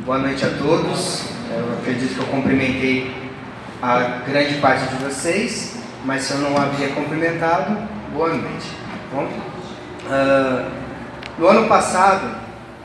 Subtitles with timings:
[0.00, 1.22] Boa noite a todos.
[1.50, 3.10] Eu acredito que eu cumprimentei
[3.80, 7.78] a grande parte de vocês, mas se eu não havia cumprimentado,
[8.12, 8.66] boa noite.
[9.10, 9.28] Tá bom,
[10.04, 10.70] uh,
[11.38, 12.36] no ano passado,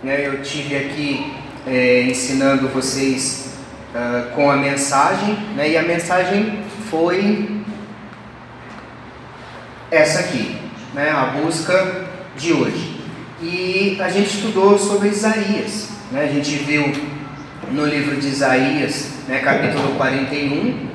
[0.01, 1.33] né, eu tive aqui
[1.67, 3.55] é, ensinando vocês
[3.93, 7.63] uh, com a mensagem, né, e a mensagem foi
[9.91, 10.57] essa aqui,
[10.93, 12.05] né, a busca
[12.37, 13.01] de hoje.
[13.41, 16.91] E a gente estudou sobre Isaías, né, a gente viu
[17.71, 20.89] no livro de Isaías, né, capítulo 41,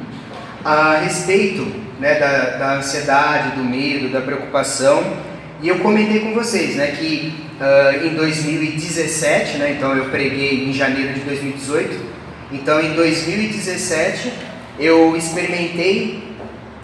[0.65, 1.67] a respeito
[2.01, 5.17] né, da, da ansiedade, do medo, da preocupação.
[5.63, 10.73] E eu comentei com vocês né, que uh, em 2017, né, então eu preguei em
[10.73, 12.01] janeiro de 2018,
[12.53, 14.33] então em 2017
[14.81, 16.25] eu experimentei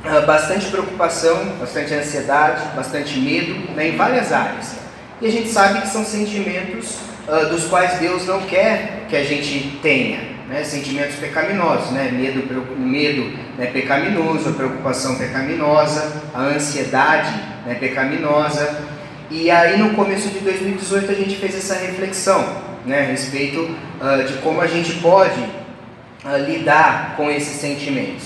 [0.04, 4.76] uh, bastante preocupação, bastante ansiedade, bastante medo né, em várias áreas.
[5.20, 9.24] E a gente sabe que são sentimentos uh, dos quais Deus não quer que a
[9.24, 12.42] gente tenha né, sentimentos pecaminosos, né, medo,
[12.76, 17.32] medo né, pecaminoso, a preocupação pecaminosa, a ansiedade
[17.64, 18.82] né, pecaminosa.
[19.30, 22.44] E aí no começo de 2018 a gente fez essa reflexão
[22.84, 28.24] né, a respeito uh, de como a gente pode uh, lidar com esses sentimentos.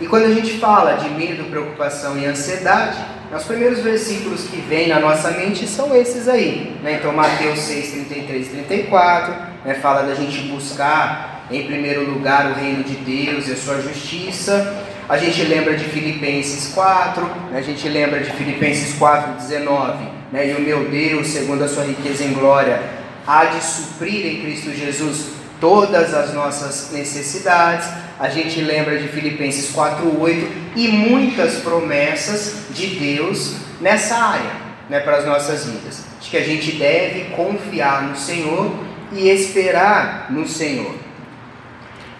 [0.00, 2.98] E quando a gente fala de medo, preocupação e ansiedade,
[3.36, 6.76] os primeiros versículos que vêm na nossa mente são esses aí.
[6.82, 6.94] Né?
[6.94, 12.54] Então Mateus 6, 33 e 34 né, fala da gente buscar em primeiro lugar o
[12.54, 14.82] reino de Deus e a sua justiça.
[15.08, 17.58] A gente lembra de Filipenses 4, né?
[17.58, 20.48] a gente lembra de Filipenses 4, 19, né?
[20.48, 22.80] e o meu Deus, segundo a sua riqueza em glória,
[23.26, 25.26] há de suprir em Cristo Jesus
[25.60, 27.88] todas as nossas necessidades.
[28.18, 34.52] A gente lembra de Filipenses 4:8 e muitas promessas de Deus nessa área,
[34.88, 36.04] né, para as nossas vidas.
[36.20, 38.72] De que a gente deve confiar no Senhor
[39.12, 40.94] e esperar no Senhor.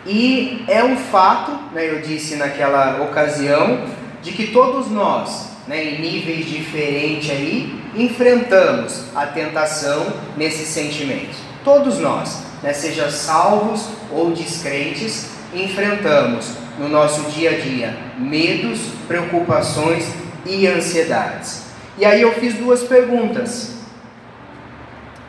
[0.06, 3.86] E é um fato, né, eu disse naquela ocasião,
[4.22, 11.36] de que todos nós, né, em níveis diferentes aí, enfrentamos a tentação nesses sentimentos.
[11.62, 20.12] Todos nós, né, seja salvos ou descrentes, enfrentamos no nosso dia a dia medos, preocupações
[20.44, 21.64] e ansiedades.
[21.96, 23.74] E aí eu fiz duas perguntas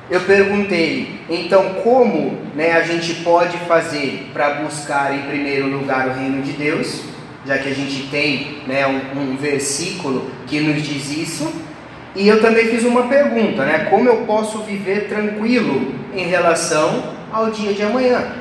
[0.09, 6.13] eu perguntei, então como né, a gente pode fazer para buscar em primeiro lugar o
[6.13, 7.01] reino de Deus,
[7.43, 11.51] já que a gente tem né, um, um versículo que nos diz isso.
[12.15, 17.49] E eu também fiz uma pergunta, né, como eu posso viver tranquilo em relação ao
[17.49, 18.31] dia de amanhã,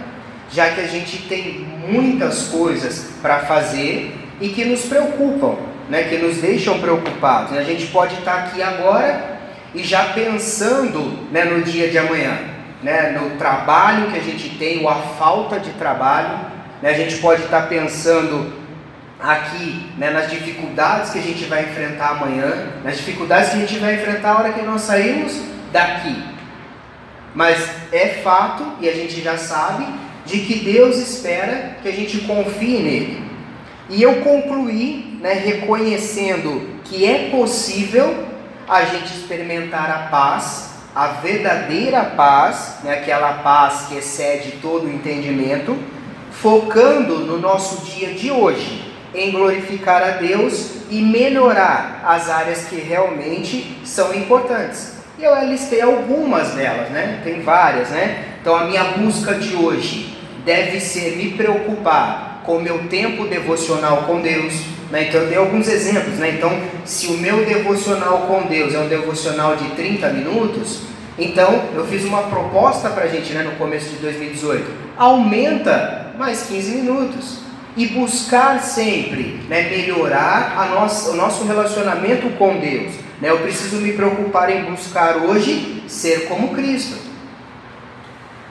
[0.52, 5.56] já que a gente tem muitas coisas para fazer e que nos preocupam,
[5.88, 7.56] né, que nos deixam preocupados.
[7.56, 9.38] A gente pode estar aqui agora
[9.74, 12.38] e já pensando né, no dia de amanhã,
[12.82, 16.38] né, no trabalho que a gente tem, ou a falta de trabalho,
[16.82, 18.52] né, a gente pode estar pensando
[19.20, 23.78] aqui né, nas dificuldades que a gente vai enfrentar amanhã, nas dificuldades que a gente
[23.78, 25.40] vai enfrentar a hora que nós saímos
[25.72, 26.22] daqui.
[27.34, 29.86] Mas é fato, e a gente já sabe,
[30.24, 33.24] de que Deus espera que a gente confie nele.
[33.88, 38.26] E eu concluí né, reconhecendo que é possível
[38.68, 44.90] a gente experimentar a paz, a verdadeira paz, né, aquela paz que excede todo o
[44.90, 45.76] entendimento,
[46.30, 52.76] focando no nosso dia de hoje, em glorificar a Deus e melhorar as áreas que
[52.76, 54.94] realmente são importantes.
[55.18, 57.20] E eu listei algumas delas, né?
[57.22, 58.24] Tem várias, né?
[58.40, 60.13] Então a minha busca de hoje
[60.44, 64.54] deve ser me preocupar com o meu tempo devocional com Deus,
[64.90, 65.08] né?
[65.08, 66.18] Então eu dei alguns exemplos.
[66.18, 66.34] Né?
[66.36, 66.52] Então,
[66.84, 70.82] se o meu devocional com Deus é um devocional de 30 minutos,
[71.18, 74.70] então eu fiz uma proposta para a gente né, no começo de 2018.
[74.96, 77.44] Aumenta mais 15 minutos.
[77.76, 82.92] E buscar sempre né, melhorar a nossa, o nosso relacionamento com Deus.
[83.20, 83.28] Né?
[83.28, 86.96] Eu preciso me preocupar em buscar hoje ser como Cristo.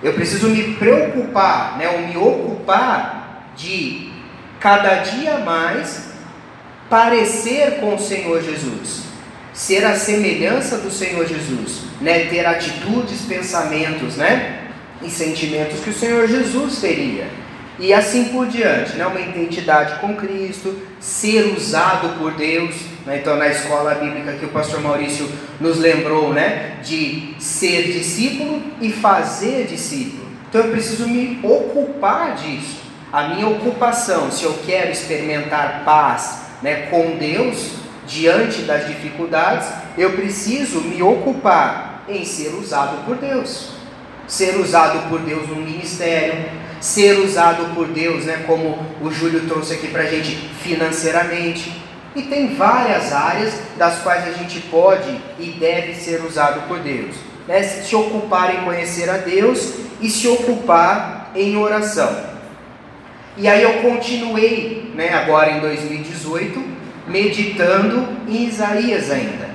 [0.03, 4.11] Eu preciso me preocupar, né, ou me ocupar de
[4.59, 6.13] cada dia mais
[6.89, 9.03] parecer com o Senhor Jesus,
[9.53, 12.25] ser a semelhança do Senhor Jesus, né?
[12.25, 14.67] ter atitudes, pensamentos né?
[15.01, 17.27] e sentimentos que o Senhor Jesus teria.
[17.79, 19.07] E assim por diante, né?
[19.07, 22.75] uma identidade com Cristo, ser usado por Deus.
[23.05, 23.19] Né?
[23.19, 25.29] Então, na escola bíblica que o pastor Maurício
[25.59, 26.77] nos lembrou, né?
[26.83, 30.27] de ser discípulo e fazer discípulo.
[30.49, 32.81] Então, eu preciso me ocupar disso.
[33.11, 37.73] A minha ocupação, se eu quero experimentar paz, né, com Deus
[38.07, 39.67] diante das dificuldades,
[39.97, 43.73] eu preciso me ocupar em ser usado por Deus.
[44.25, 49.73] ser usado por Deus no ministério, ser usado por Deus, né, como o Júlio trouxe
[49.73, 51.71] aqui para a gente, financeiramente.
[52.15, 57.15] E tem várias áreas das quais a gente pode e deve ser usado por Deus.
[57.47, 57.63] Né?
[57.63, 62.33] Se ocupar em conhecer a Deus e se ocupar em oração.
[63.35, 66.63] E aí eu continuei, né, agora em 2018,
[67.07, 69.49] meditando em Isaías ainda,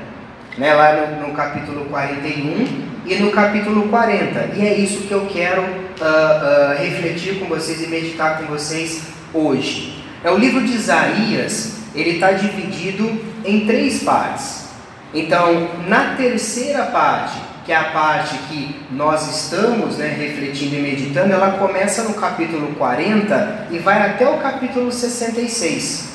[0.57, 4.51] né, lá no, no capítulo 41 e no capítulo 40.
[4.57, 9.05] E é isso que eu quero uh, uh, refletir com vocês e meditar com vocês
[9.33, 10.03] hoje.
[10.25, 14.69] É o livro de Isaías, ele está dividido em três partes.
[15.13, 21.33] Então, na terceira parte, que é a parte que nós estamos né, refletindo e meditando,
[21.33, 26.09] ela começa no capítulo 40 e vai até o capítulo 66.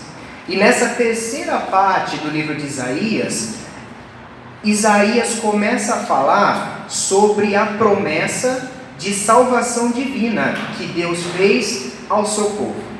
[0.47, 3.55] E nessa terceira parte do livro de Isaías,
[4.63, 12.45] Isaías começa a falar sobre a promessa de salvação divina que Deus fez ao seu
[12.45, 12.92] povo.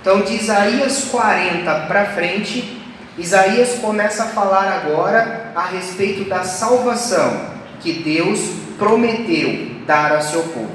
[0.00, 2.80] Então, de Isaías 40 para frente,
[3.18, 8.40] Isaías começa a falar agora a respeito da salvação que Deus
[8.78, 10.70] prometeu dar ao seu povo.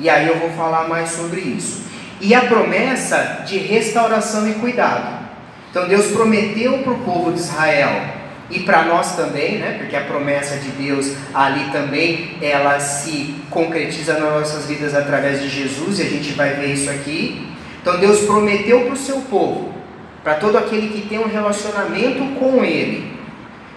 [0.00, 1.84] E aí eu vou falar mais sobre isso.
[2.20, 5.24] E a promessa de restauração e cuidado.
[5.70, 8.02] Então Deus prometeu para o povo de Israel
[8.50, 9.76] e para nós também, né?
[9.78, 15.48] Porque a promessa de Deus ali também ela se concretiza nas nossas vidas através de
[15.48, 17.53] Jesus e a gente vai ver isso aqui.
[17.84, 19.74] Então Deus prometeu para o seu povo,
[20.22, 23.12] para todo aquele que tem um relacionamento com Ele,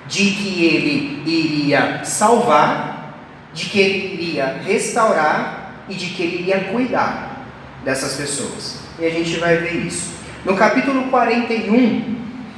[0.08, 3.18] de que Ele iria salvar,
[3.54, 7.46] de que Ele iria restaurar e de que Ele iria cuidar
[7.84, 8.78] dessas pessoas.
[8.98, 10.14] E a gente vai ver isso.
[10.46, 12.16] No capítulo 41,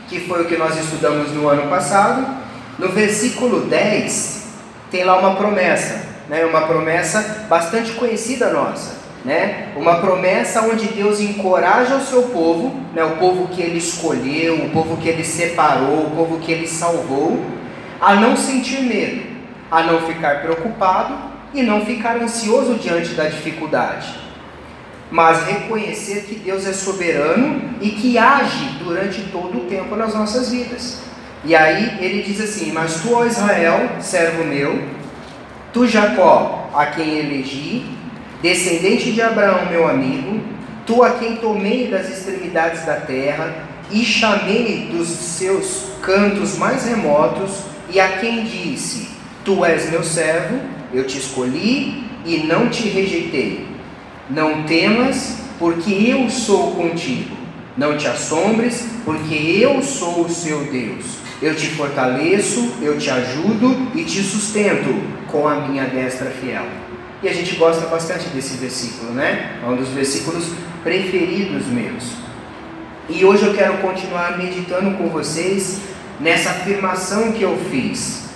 [0.07, 2.27] que foi o que nós estudamos no ano passado,
[2.77, 4.49] no versículo 10
[4.91, 5.99] tem lá uma promessa,
[6.29, 6.45] né?
[6.45, 8.98] uma promessa bastante conhecida nossa.
[9.25, 9.73] Né?
[9.75, 13.03] Uma promessa onde Deus encoraja o seu povo, né?
[13.03, 17.37] o povo que ele escolheu, o povo que ele separou, o povo que ele salvou,
[17.99, 19.21] a não sentir medo,
[19.69, 21.15] a não ficar preocupado
[21.53, 24.29] e não ficar ansioso diante da dificuldade
[25.11, 30.51] mas reconhecer que Deus é soberano e que age durante todo o tempo nas nossas
[30.51, 30.99] vidas.
[31.43, 34.83] E aí ele diz assim: Mas tu, ó Israel, servo meu,
[35.73, 37.85] tu, Jacó, a quem elegi,
[38.41, 40.39] descendente de Abraão, meu amigo,
[40.85, 47.63] tu a quem tomei das extremidades da terra e chamei dos seus cantos mais remotos,
[47.89, 49.09] e a quem disse:
[49.43, 50.59] Tu és meu servo,
[50.93, 53.67] eu te escolhi e não te rejeitei.
[54.29, 57.35] Não temas, porque eu sou contigo.
[57.75, 61.05] Não te assombres, porque eu sou o seu Deus.
[61.41, 64.93] Eu te fortaleço, eu te ajudo e te sustento
[65.27, 66.65] com a minha destra fiel.
[67.21, 69.59] E a gente gosta bastante desse versículo, né?
[69.61, 70.45] É um dos versículos
[70.83, 72.13] preferidos meus.
[73.09, 75.81] E hoje eu quero continuar meditando com vocês
[76.19, 78.29] nessa afirmação que eu fiz,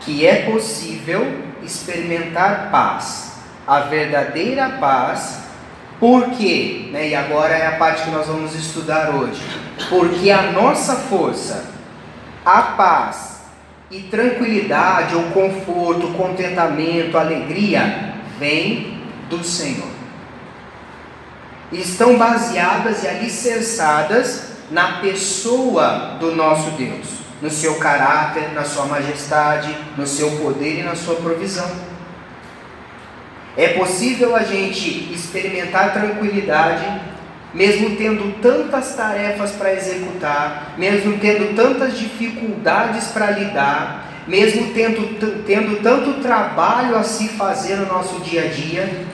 [0.00, 1.26] que é possível
[1.62, 3.34] experimentar paz
[3.66, 5.38] a verdadeira paz,
[5.98, 9.42] porque, né, e agora é a parte que nós vamos estudar hoje,
[9.88, 11.64] porque a nossa força,
[12.44, 13.33] a paz
[13.94, 18.98] e tranquilidade, ou conforto, contentamento, alegria, vem
[19.30, 19.88] do Senhor.
[21.70, 27.06] Estão baseadas e alicerçadas na pessoa do nosso Deus,
[27.40, 31.70] no seu caráter, na sua majestade, no seu poder e na sua provisão.
[33.56, 37.00] É possível a gente experimentar tranquilidade,
[37.54, 45.82] mesmo tendo tantas tarefas para executar, mesmo tendo tantas dificuldades para lidar, mesmo tendo, tendo
[45.82, 49.06] tanto trabalho a se fazer no nosso dia a dia,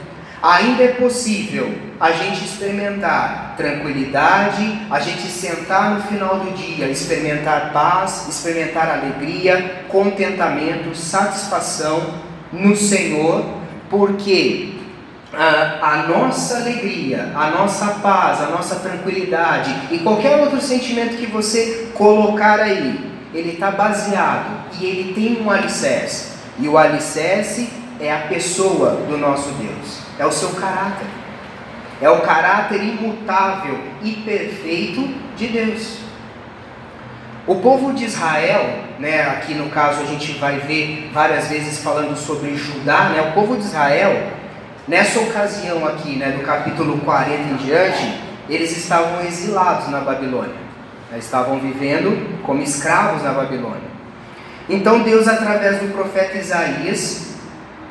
[0.43, 1.71] ainda é possível
[2.01, 9.85] a gente experimentar tranquilidade, a gente sentar no final do dia, experimentar paz, experimentar alegria,
[9.89, 12.15] contentamento, satisfação
[12.51, 14.80] no Senhor porque
[15.33, 21.27] a, a, nossa alegria, a nossa paz, a nossa tranquilidade e qualquer outro sentimento que
[21.27, 26.31] você colocar aí, ele está baseado e ele tem um alicerce.
[26.59, 27.71] E o alicerce
[28.01, 31.07] é a pessoa do nosso Deus, é o seu caráter,
[32.01, 35.99] é o caráter imutável e perfeito de Deus.
[37.47, 42.17] O povo de Israel, né, aqui no caso a gente vai ver várias vezes falando
[42.17, 44.40] sobre Judá, né, o povo de Israel,
[44.91, 50.57] nessa ocasião aqui, né, do capítulo 40 em diante, eles estavam exilados na Babilônia,
[51.13, 53.89] né, estavam vivendo como escravos na Babilônia.
[54.69, 57.37] Então Deus, através do profeta Isaías,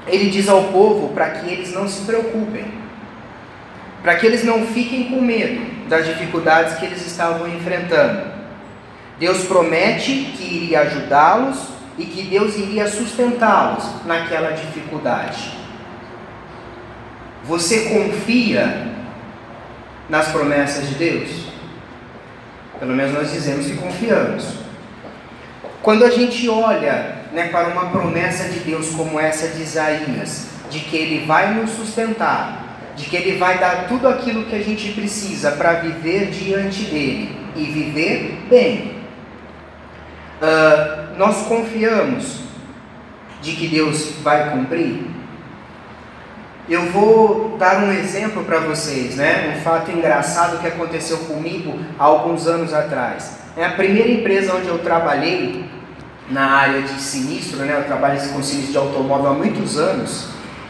[0.07, 2.65] ele diz ao povo para que eles não se preocupem,
[4.03, 8.23] para que eles não fiquem com medo das dificuldades que eles estavam enfrentando.
[9.17, 11.59] Deus promete que iria ajudá-los
[11.97, 15.58] e que Deus iria sustentá-los naquela dificuldade.
[17.49, 18.89] Você confia
[20.07, 21.47] nas promessas de Deus?
[22.79, 24.53] Pelo menos nós dizemos que confiamos.
[25.81, 30.79] Quando a gente olha né, para uma promessa de Deus como essa de Isaías, de
[30.81, 34.91] que Ele vai nos sustentar, de que Ele vai dar tudo aquilo que a gente
[34.91, 38.95] precisa para viver diante dEle e viver bem,
[40.39, 42.41] uh, nós confiamos
[43.41, 45.18] de que Deus vai cumprir?
[46.69, 49.55] Eu vou dar um exemplo para vocês, né?
[49.57, 53.39] Um fato engraçado que aconteceu comigo há alguns anos atrás.
[53.57, 55.65] É a primeira empresa onde eu trabalhei
[56.29, 57.75] na área de sinistro, né?
[57.75, 60.27] Eu trabalho com sinistro de automóvel há muitos anos.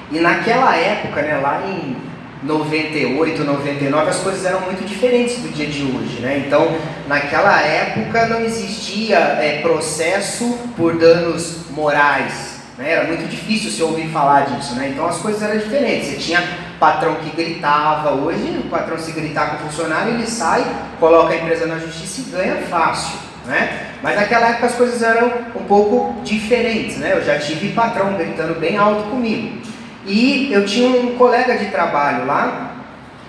[0.10, 1.98] E naquela época, né, lá em
[2.44, 6.42] 98, 99, as coisas eram muito diferentes do dia de hoje, né?
[6.48, 6.78] Então,
[7.10, 12.94] naquela época não existia é, processo por danos morais, né?
[12.94, 14.90] Era muito difícil se ouvir falar disso, né?
[14.90, 16.08] Então as coisas eram diferentes.
[16.08, 16.42] Você tinha
[16.80, 18.14] patrão que gritava.
[18.14, 20.66] Hoje, o patrão se gritar com o funcionário, ele sai,
[21.00, 23.88] coloca a empresa na justiça e ganha fácil, né?
[24.02, 27.12] Mas naquela época as coisas eram um pouco diferentes, né?
[27.14, 29.60] Eu já tive patrão gritando bem alto comigo.
[30.06, 32.78] E eu tinha um colega de trabalho lá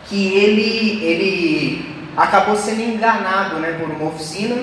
[0.07, 1.85] que ele, ele
[2.16, 4.57] acabou sendo enganado né, por uma oficina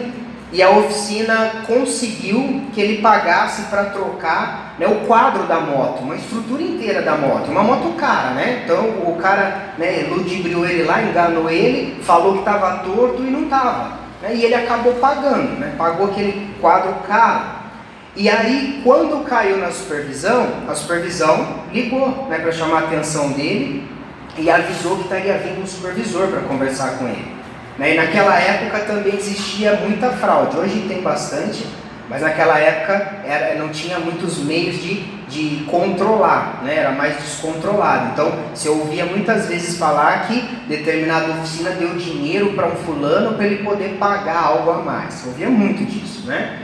[0.51, 6.15] e a oficina conseguiu que ele pagasse para trocar né, o quadro da moto, uma
[6.15, 8.61] estrutura inteira da moto, uma moto cara, né?
[8.63, 13.43] Então o cara né, ludibriou ele lá, enganou ele, falou que estava torto e não
[13.43, 13.97] estava.
[14.21, 17.57] Né, e ele acabou pagando, né, pagou aquele quadro caro.
[18.15, 23.87] E aí, quando caiu na supervisão, a supervisão ligou né, para chamar a atenção dele
[24.37, 27.36] e avisou que estaria vindo um supervisor para conversar com ele.
[27.77, 27.93] Né?
[27.93, 30.57] E naquela época também existia muita fraude.
[30.57, 31.65] Hoje tem bastante,
[32.09, 36.75] mas naquela época era, não tinha muitos meios de, de controlar, né?
[36.77, 38.11] era mais descontrolado.
[38.13, 43.45] Então se ouvia muitas vezes falar que determinada oficina deu dinheiro para um fulano para
[43.45, 45.13] ele poder pagar algo a mais.
[45.13, 46.25] Se ouvia muito disso.
[46.25, 46.59] Né?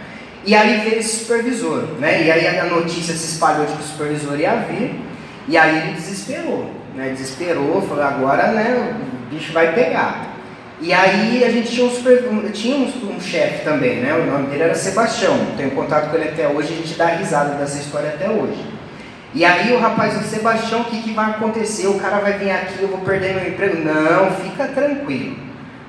[0.45, 2.23] E aí veio esse supervisor, né?
[2.23, 4.99] e aí a notícia se espalhou de que o supervisor ia vir,
[5.47, 6.69] e aí ele desesperou.
[6.95, 7.09] Né?
[7.09, 10.32] Desesperou, falou: agora né, o bicho vai pegar.
[10.81, 14.13] E aí a gente tinha um, super, tinha um, um chefe também, né?
[14.13, 15.37] O nome dele era Sebastião.
[15.55, 18.65] Tenho contato com ele até hoje, a gente dá risada dessa história até hoje.
[19.33, 21.87] E aí o rapaz, o Sebastião, o que, que vai acontecer?
[21.87, 23.77] O cara vai vir aqui, eu vou perder meu emprego.
[23.83, 25.37] Não, fica tranquilo.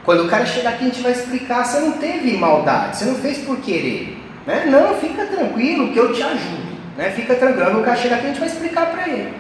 [0.05, 1.64] Quando o cara chegar aqui, a gente vai explicar.
[1.64, 4.19] Você não teve maldade, você não fez por querer.
[4.47, 4.67] Né?
[4.67, 6.75] Não, fica tranquilo que eu te ajudo.
[6.97, 7.11] Né?
[7.11, 7.81] Fica tranquilo.
[7.81, 9.35] O cara chegar aqui, a gente vai explicar para ele.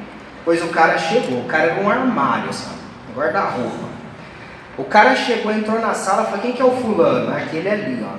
[0.44, 2.76] Pois o cara chegou, o cara era um armário, sabe?
[3.10, 3.93] Um guarda-roupa.
[4.76, 7.32] O cara chegou, entrou na sala falou, quem que é o fulano?
[7.32, 8.16] É aquele ali, ó.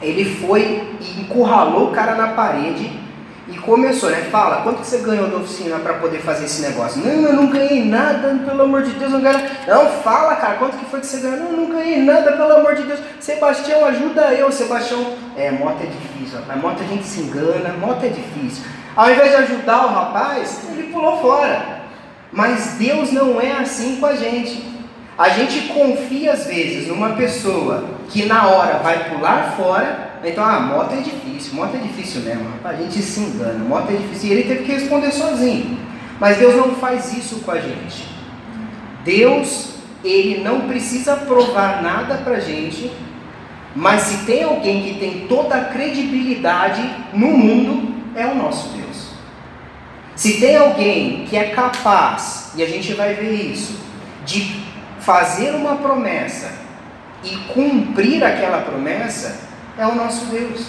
[0.00, 3.00] Ele foi e encurralou o cara na parede
[3.48, 4.28] e começou, né?
[4.30, 7.02] Fala, quanto que você ganhou da oficina para poder fazer esse negócio?
[7.04, 10.76] Não, eu não ganhei nada, pelo amor de Deus, não ganhei Não, fala, cara, quanto
[10.76, 11.38] que foi que você ganhou?
[11.38, 13.00] Não, não ganhei nada, pelo amor de Deus.
[13.18, 14.50] Sebastião, ajuda eu.
[14.52, 16.62] Sebastião, é, moto é difícil, rapaz.
[16.62, 18.64] Moto a gente se engana, moto é difícil.
[18.94, 21.82] Ao invés de ajudar o rapaz, ele pulou fora.
[22.30, 24.72] Mas Deus não é assim com a gente.
[25.18, 30.56] A gente confia às vezes numa pessoa que na hora vai pular fora, então a
[30.56, 34.30] ah, moto é difícil, moto é difícil mesmo, a gente se engana, moto é difícil,
[34.30, 35.78] e ele teve que responder sozinho.
[36.18, 38.06] Mas Deus não faz isso com a gente.
[39.04, 42.90] Deus, ele não precisa provar nada para a gente,
[43.74, 49.08] mas se tem alguém que tem toda a credibilidade no mundo, é o nosso Deus.
[50.14, 53.80] Se tem alguém que é capaz, e a gente vai ver isso,
[54.24, 54.71] de
[55.02, 56.52] fazer uma promessa
[57.22, 59.40] e cumprir aquela promessa
[59.78, 60.66] é o nosso Deus.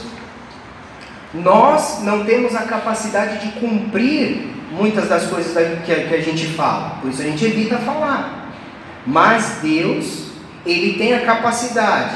[1.34, 7.10] Nós não temos a capacidade de cumprir muitas das coisas que a gente fala, por
[7.10, 8.52] isso a gente evita falar.
[9.06, 10.32] Mas Deus,
[10.66, 12.16] Ele tem a capacidade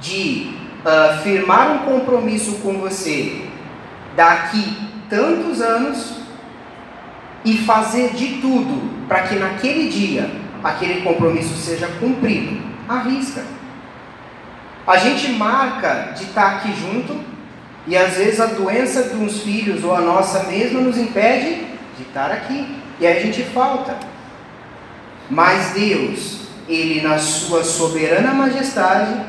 [0.00, 0.52] de
[0.84, 3.46] uh, firmar um compromisso com você
[4.14, 4.76] daqui
[5.08, 6.16] tantos anos
[7.44, 10.28] e fazer de tudo para que naquele dia
[10.66, 12.60] aquele compromisso seja cumprido.
[12.88, 13.42] Arrisca.
[14.86, 17.18] A gente marca de estar aqui junto
[17.86, 22.30] e às vezes a doença uns filhos ou a nossa mesma nos impede de estar
[22.30, 22.76] aqui.
[23.00, 23.96] E aí a gente falta.
[25.30, 29.20] Mas Deus, Ele na sua soberana majestade,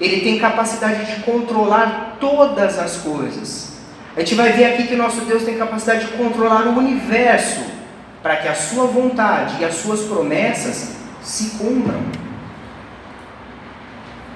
[0.00, 3.78] Ele tem capacidade de controlar todas as coisas.
[4.16, 7.77] A gente vai ver aqui que nosso Deus tem capacidade de controlar o universo
[8.22, 12.02] para que a sua vontade e as suas promessas se cumpram.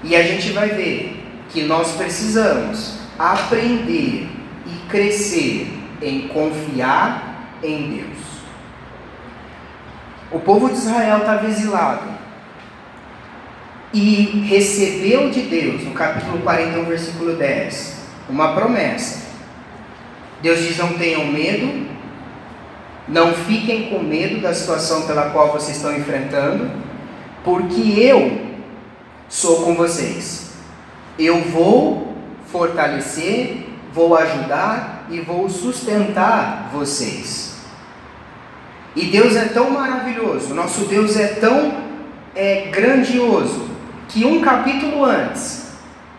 [0.05, 4.29] E a gente vai ver que nós precisamos aprender
[4.67, 5.69] e crescer
[6.01, 8.19] em confiar em Deus.
[10.31, 12.09] O povo de Israel estava exilado
[13.93, 19.31] e recebeu de Deus, no capítulo 41, versículo 10, uma promessa.
[20.41, 21.92] Deus diz: Não tenham medo,
[23.09, 26.71] não fiquem com medo da situação pela qual vocês estão enfrentando,
[27.45, 28.41] porque eu
[29.29, 30.53] sou com vocês.
[31.19, 32.17] Eu vou
[32.47, 37.53] fortalecer, vou ajudar e vou sustentar vocês.
[38.95, 41.73] E Deus é tão maravilhoso, nosso Deus é tão
[42.35, 43.69] é, grandioso,
[44.09, 45.72] que um capítulo antes,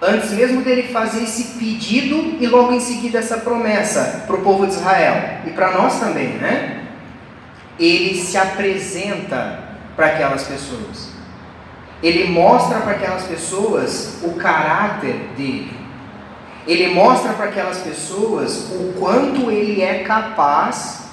[0.03, 4.67] antes mesmo dele fazer esse pedido e logo em seguida essa promessa para o povo
[4.67, 6.83] de Israel e para nós também, né?
[7.79, 9.59] Ele se apresenta
[9.95, 11.09] para aquelas pessoas.
[12.01, 15.71] Ele mostra para aquelas pessoas o caráter dele.
[16.67, 21.03] Ele mostra para aquelas pessoas o quanto ele é capaz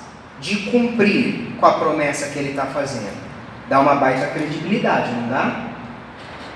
[0.40, 3.20] de cumprir com a promessa que ele está fazendo.
[3.68, 5.69] Dá uma baita credibilidade, não dá?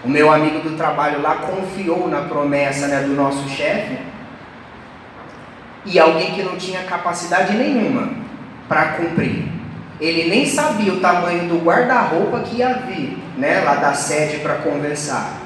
[0.04, 3.98] O meu amigo do trabalho lá confiou na promessa né, do nosso chefe
[5.86, 8.10] e alguém que não tinha capacidade nenhuma
[8.68, 9.48] para cumprir.
[10.00, 14.56] Ele nem sabia o tamanho do guarda-roupa que ia vir, né, lá da sede para
[14.56, 15.40] conversar.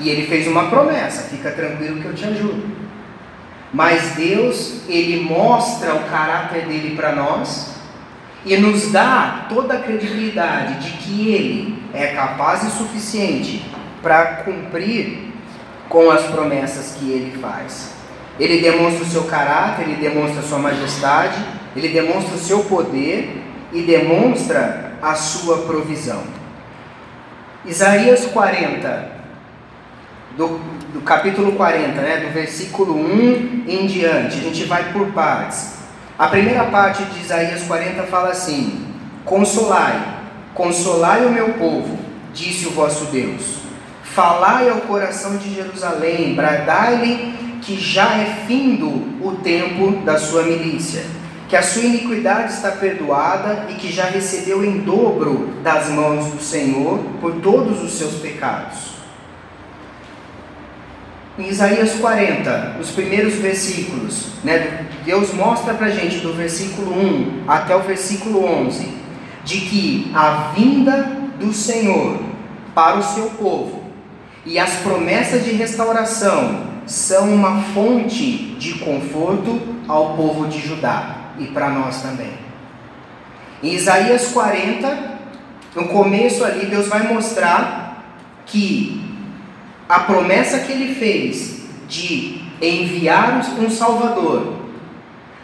[0.00, 2.76] E ele fez uma promessa: fica tranquilo que eu te ajudo.
[3.72, 7.77] Mas Deus, ele mostra o caráter dele para nós
[8.44, 13.64] e nos dá toda a credibilidade de que ele é capaz e suficiente
[14.02, 15.32] para cumprir
[15.88, 17.94] com as promessas que ele faz.
[18.38, 21.36] Ele demonstra o seu caráter, ele demonstra a sua majestade,
[21.74, 23.42] ele demonstra o seu poder
[23.72, 26.22] e demonstra a sua provisão.
[27.64, 29.12] Isaías 40,
[30.36, 30.60] do,
[30.92, 35.77] do capítulo 40, né, do versículo 1 em diante, a gente vai por partes.
[36.18, 38.84] A primeira parte de Isaías 40 fala assim:
[39.24, 40.18] Consolai,
[40.52, 41.96] consolai o meu povo,
[42.34, 43.58] disse o vosso Deus.
[44.02, 48.88] Falai ao coração de Jerusalém, bradai-lhe que já é findo
[49.24, 51.04] o tempo da sua milícia
[51.48, 56.42] que a sua iniquidade está perdoada e que já recebeu em dobro das mãos do
[56.42, 58.97] Senhor por todos os seus pecados.
[61.38, 67.44] Em Isaías 40, os primeiros versículos, né, Deus mostra para a gente do versículo 1
[67.46, 68.88] até o versículo 11,
[69.44, 72.18] de que a vinda do Senhor
[72.74, 73.84] para o seu povo
[74.44, 81.46] e as promessas de restauração são uma fonte de conforto ao povo de Judá e
[81.46, 82.32] para nós também.
[83.62, 85.18] Em Isaías 40,
[85.76, 88.04] no começo ali, Deus vai mostrar
[88.44, 89.07] que
[89.88, 94.54] a promessa que ele fez de enviar um Salvador,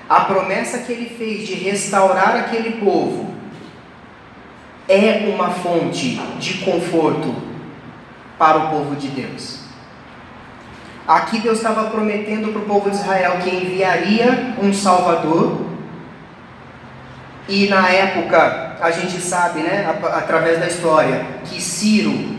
[0.09, 3.35] a promessa que ele fez de restaurar aquele povo,
[4.87, 7.35] é uma fonte de conforto
[8.39, 9.61] para o povo de Deus.
[11.09, 15.65] Aqui Deus estava prometendo para o povo de Israel que enviaria um Salvador
[17.49, 22.34] e na época, a gente sabe, né, através da história, que Ciro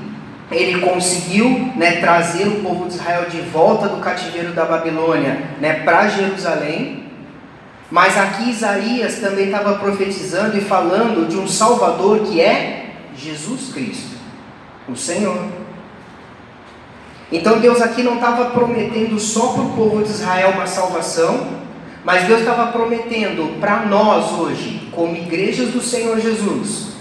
[0.52, 5.82] ele conseguiu né, trazer o povo de Israel de volta do cativeiro da Babilônia né,
[5.84, 7.06] para Jerusalém.
[7.90, 14.18] Mas aqui Isaías também estava profetizando e falando de um Salvador que é Jesus Cristo,
[14.88, 15.46] o Senhor.
[17.32, 21.48] Então Deus aqui não estava prometendo só para o povo de Israel uma salvação,
[22.04, 26.95] mas Deus estava prometendo para nós hoje, como igrejas do Senhor Jesus,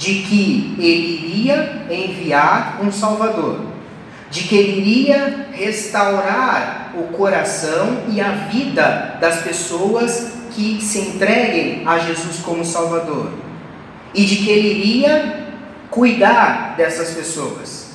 [0.00, 3.60] de que Ele iria enviar um Salvador,
[4.30, 11.82] de que Ele iria restaurar o coração e a vida das pessoas que se entreguem
[11.86, 13.30] a Jesus como Salvador,
[14.14, 15.48] e de que Ele iria
[15.90, 17.90] cuidar dessas pessoas.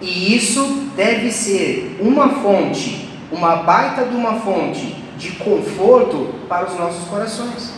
[0.00, 6.78] E isso deve ser uma fonte, uma baita de uma fonte de conforto para os
[6.78, 7.72] nossos corações.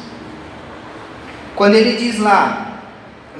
[1.56, 2.71] Quando ele diz lá,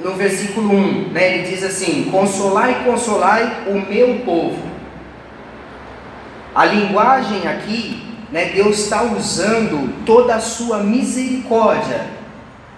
[0.01, 4.57] no versículo 1, né, ele diz assim: Consolai, consolai o meu povo.
[6.55, 12.05] A linguagem aqui, né, Deus está usando toda a sua misericórdia.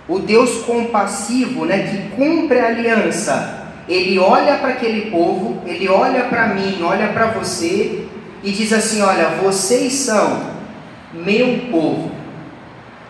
[0.08, 6.26] O Deus compassivo, né, que cumpre a aliança, ele olha para aquele povo, ele olha
[6.26, 8.06] para mim, olha para você
[8.44, 10.42] e diz assim: Olha, vocês são
[11.14, 12.12] meu povo.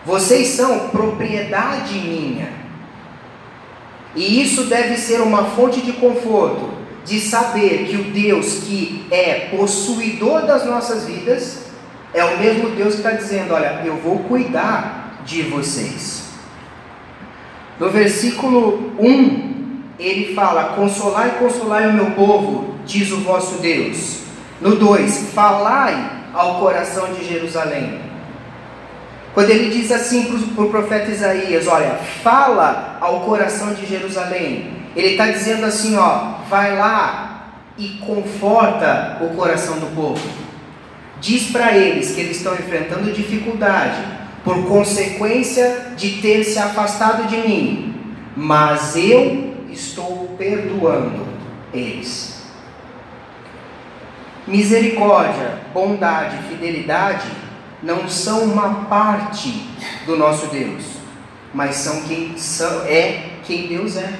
[0.04, 2.65] Vocês são propriedade minha.
[4.16, 6.70] E isso deve ser uma fonte de conforto,
[7.04, 11.66] de saber que o Deus que é possuidor das nossas vidas
[12.14, 16.24] é o mesmo Deus que está dizendo: Olha, eu vou cuidar de vocês.
[17.78, 24.20] No versículo 1, ele fala: Consolai, consolai o meu povo, diz o vosso Deus.
[24.60, 28.00] No 2, falai ao coração de Jerusalém.
[29.36, 34.70] Quando ele diz assim para o profeta Isaías: Olha, fala ao coração de Jerusalém.
[34.96, 40.26] Ele está dizendo assim: Ó, vai lá e conforta o coração do povo.
[41.20, 44.02] Diz para eles que eles estão enfrentando dificuldade
[44.42, 47.94] por consequência de ter se afastado de mim,
[48.34, 51.26] mas eu estou perdoando
[51.74, 52.42] eles.
[54.46, 57.45] Misericórdia, bondade, fidelidade
[57.86, 59.64] não são uma parte
[60.06, 60.82] do nosso Deus,
[61.54, 64.12] mas são quem são, é quem Deus é.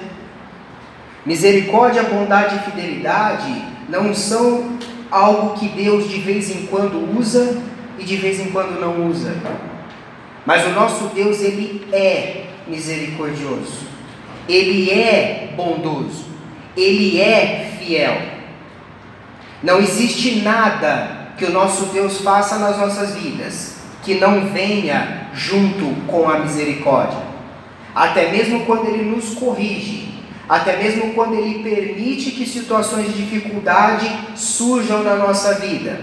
[1.27, 4.79] Misericórdia, bondade e fidelidade não são
[5.11, 7.61] algo que Deus de vez em quando usa
[7.99, 9.35] e de vez em quando não usa.
[10.47, 13.81] Mas o nosso Deus, ele é misericordioso.
[14.49, 16.27] Ele é bondoso.
[16.77, 18.17] Ele é fiel.
[19.61, 25.85] Não existe nada que o nosso Deus faça nas nossas vidas, que não venha junto
[26.07, 27.19] com a misericórdia.
[27.95, 30.09] Até mesmo quando Ele nos corrige,
[30.49, 36.01] até mesmo quando Ele permite que situações de dificuldade surjam na nossa vida,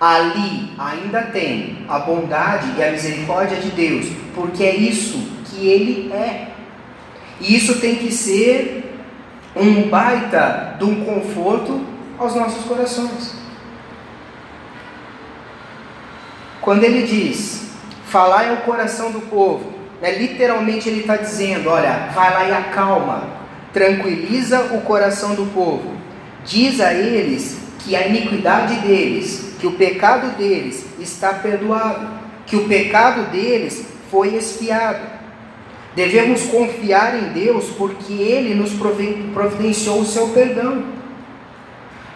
[0.00, 6.12] ali ainda tem a bondade e a misericórdia de Deus, porque é isso que Ele
[6.12, 6.48] é.
[7.40, 8.84] E isso tem que ser
[9.56, 11.80] um baita de um conforto
[12.18, 13.37] aos nossos corações.
[16.68, 17.62] Quando ele diz,
[18.08, 23.26] falar ao coração do povo, né, literalmente ele está dizendo: olha, vai lá e acalma,
[23.72, 25.94] tranquiliza o coração do povo,
[26.44, 32.06] diz a eles que a iniquidade deles, que o pecado deles está perdoado,
[32.44, 35.00] que o pecado deles foi expiado.
[35.96, 38.72] Devemos confiar em Deus porque Ele nos
[39.32, 40.84] providenciou o seu perdão.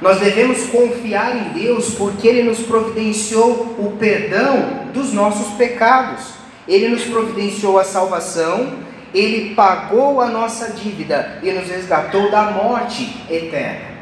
[0.02, 6.32] Nós devemos confiar em Deus porque Ele nos providenciou o perdão dos nossos pecados.
[6.66, 8.78] Ele nos providenciou a salvação,
[9.14, 13.92] Ele pagou a nossa dívida e nos resgatou da morte eterna.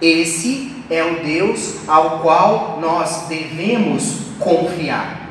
[0.00, 5.30] Esse é o Deus ao qual nós devemos confiar.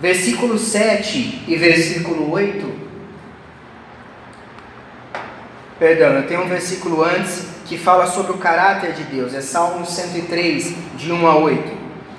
[0.00, 2.73] Versículo 7 e versículo 8
[5.78, 9.34] Perdão, eu tenho um versículo antes que fala sobre o caráter de Deus.
[9.34, 11.72] É Salmo 103, de 1 a 8.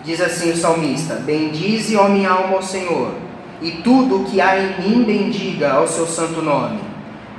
[0.03, 3.13] Diz assim o salmista: Bendize, ó minha alma, ao Senhor,
[3.61, 6.81] e tudo o que há em mim bendiga ao seu santo nome.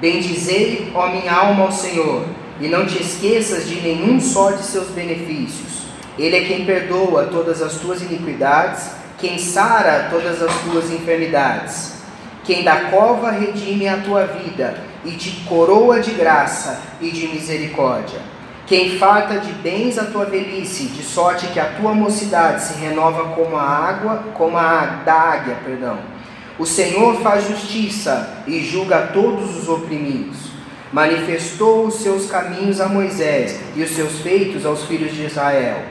[0.01, 2.25] Bendizei, ó minha alma, ao Senhor,
[2.61, 5.85] e não te esqueças de nenhum só de seus benefícios.
[6.19, 11.93] Ele é quem perdoa todas as tuas iniquidades, quem sara todas as tuas enfermidades,
[12.43, 18.21] quem da cova redime a tua vida e te coroa de graça e de misericórdia.
[18.67, 23.29] Quem farta de bens a tua velhice, de sorte que a tua mocidade se renova
[23.29, 25.99] como a água, como a da águia, perdão.
[26.59, 30.39] O Senhor faz justiça e julga todos os oprimidos.
[30.93, 35.83] Manifestou os seus caminhos a Moisés e os seus feitos aos filhos de Israel.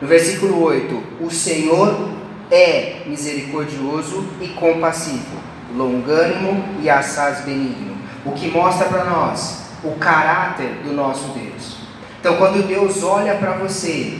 [0.00, 2.08] No versículo 8: O Senhor
[2.50, 5.36] é misericordioso e compassivo,
[5.76, 7.93] longânimo e assaz benigno
[8.24, 11.76] o que mostra para nós o caráter do nosso Deus.
[12.18, 14.18] Então, quando Deus olha para você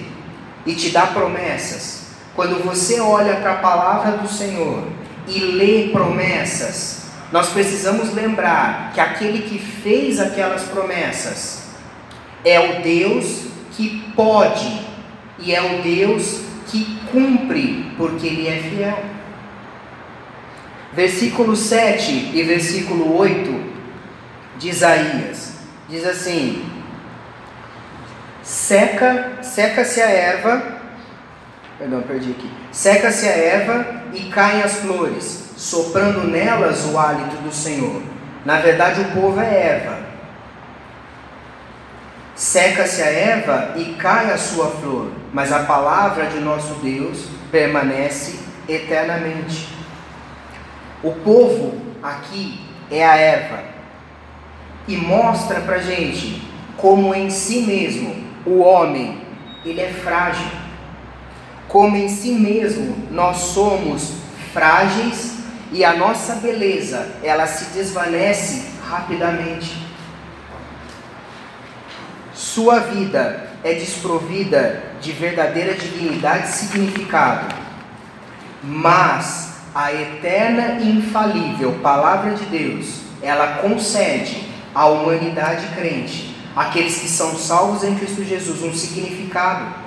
[0.66, 4.84] e te dá promessas, quando você olha para a palavra do Senhor
[5.26, 11.62] e lê promessas, nós precisamos lembrar que aquele que fez aquelas promessas
[12.44, 14.82] é o Deus que pode
[15.38, 18.98] e é o Deus que cumpre, porque Ele é fiel.
[20.92, 23.73] Versículo 7 e versículo 8
[24.58, 25.54] de Isaías.
[25.88, 26.68] Diz assim:
[28.42, 30.62] Seca, seca-se a erva,
[31.78, 32.50] perdão, perdi aqui.
[32.72, 38.02] Seca-se a erva e caem as flores, soprando nelas o hálito do Senhor.
[38.44, 39.98] Na verdade, o povo é erva.
[42.34, 48.40] Seca-se a erva e cai a sua flor, mas a palavra de nosso Deus permanece
[48.68, 49.68] eternamente.
[51.02, 53.73] O povo aqui é a erva,
[54.86, 56.42] e mostra para gente
[56.76, 59.22] como em si mesmo o homem
[59.64, 60.46] ele é frágil,
[61.66, 64.16] como em si mesmo nós somos
[64.52, 65.38] frágeis
[65.72, 69.74] e a nossa beleza, ela se desvanece rapidamente.
[72.34, 77.54] Sua vida é desprovida de verdadeira dignidade e significado,
[78.62, 87.08] mas a eterna e infalível palavra de Deus, ela concede à humanidade crente, aqueles que
[87.08, 89.84] são salvos em Cristo Jesus, um significado.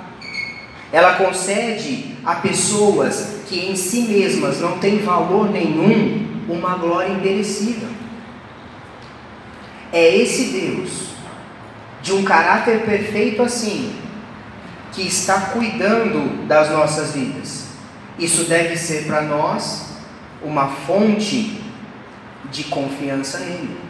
[0.90, 7.88] Ela concede a pessoas que em si mesmas não têm valor nenhum uma glória inderecível.
[9.92, 11.08] É esse Deus,
[12.02, 13.94] de um caráter perfeito assim,
[14.92, 17.68] que está cuidando das nossas vidas.
[18.18, 19.88] Isso deve ser para nós
[20.42, 21.62] uma fonte
[22.50, 23.87] de confiança nele.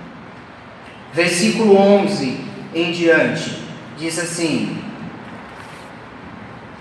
[1.13, 2.45] Versículo 11
[2.75, 3.63] em diante
[3.97, 4.89] diz assim: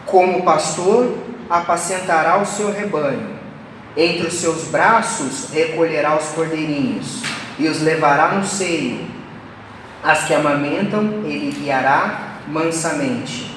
[0.07, 1.17] como pastor,
[1.49, 3.37] apacentará o seu rebanho.
[3.95, 7.23] Entre os seus braços recolherá os cordeirinhos
[7.59, 9.05] e os levará no seio.
[10.01, 13.53] As que amamentam, ele guiará mansamente.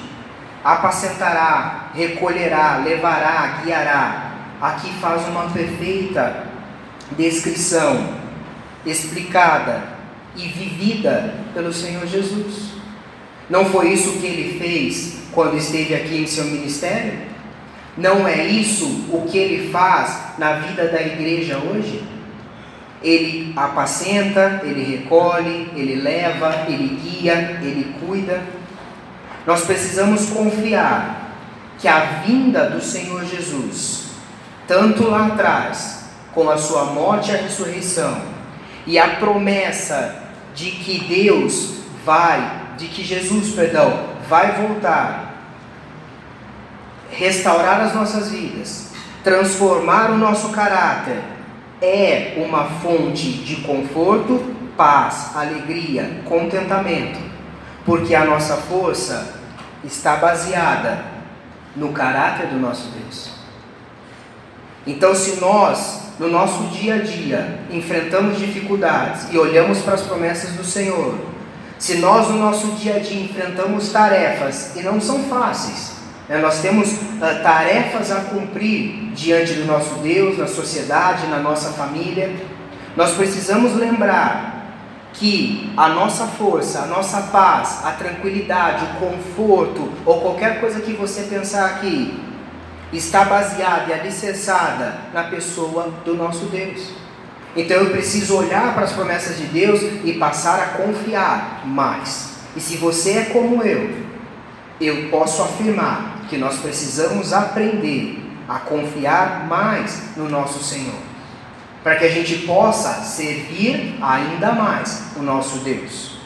[0.61, 4.31] Apacentará, recolherá, levará, guiará.
[4.59, 6.47] Aqui faz uma perfeita
[7.11, 8.09] descrição,
[8.85, 9.83] explicada
[10.35, 12.71] e vivida pelo Senhor Jesus.
[13.49, 17.19] Não foi isso que ele fez quando esteve aqui em seu ministério?
[17.97, 22.01] Não é isso o que ele faz na vida da igreja hoje?
[23.03, 28.41] Ele apacenta, ele recolhe, ele leva, ele guia, ele cuida.
[29.45, 31.35] Nós precisamos confiar
[31.79, 34.11] que a vinda do Senhor Jesus,
[34.67, 38.21] tanto lá atrás, com a sua morte e a ressurreição,
[38.85, 40.20] e a promessa
[40.55, 45.33] de que Deus vai, de que Jesus, perdão, vai voltar,
[47.11, 48.91] restaurar as nossas vidas,
[49.23, 51.21] transformar o nosso caráter,
[51.81, 57.19] é uma fonte de conforto, paz, alegria, contentamento,
[57.85, 59.35] porque a nossa força
[59.83, 61.03] está baseada
[61.75, 63.40] no caráter do nosso Deus.
[64.85, 70.51] Então, se nós, no nosso dia a dia, enfrentamos dificuldades e olhamos para as promessas
[70.51, 71.15] do Senhor,
[71.77, 75.93] se nós no nosso dia a dia enfrentamos tarefas e não são fáceis,
[76.27, 76.37] né?
[76.37, 82.31] nós temos uh, tarefas a cumprir diante do nosso Deus, na sociedade, na nossa família,
[82.95, 84.51] nós precisamos lembrar
[85.13, 90.93] que a nossa força, a nossa paz, a tranquilidade, o conforto ou qualquer coisa que
[90.93, 92.20] você pensar aqui
[92.91, 96.89] está baseada e alicerçada na pessoa do nosso Deus.
[97.55, 102.31] Então eu preciso olhar para as promessas de Deus e passar a confiar mais.
[102.55, 103.89] E se você é como eu,
[104.79, 110.99] eu posso afirmar que nós precisamos aprender a confiar mais no nosso Senhor,
[111.83, 116.19] para que a gente possa servir ainda mais o nosso Deus.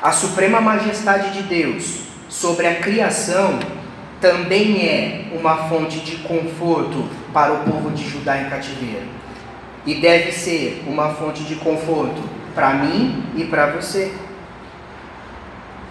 [0.00, 3.58] A suprema majestade de Deus sobre a criação
[4.20, 9.06] também é uma fonte de conforto para o povo de Judá em cativeiro.
[9.84, 12.22] E deve ser uma fonte de conforto
[12.54, 14.12] para mim e para você.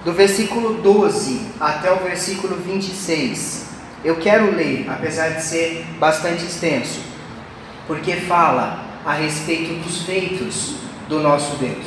[0.05, 3.71] Do versículo 12 até o versículo 26,
[4.05, 7.01] eu quero ler, apesar de ser bastante extenso,
[7.85, 10.75] porque fala a respeito dos feitos
[11.09, 11.85] do nosso Deus.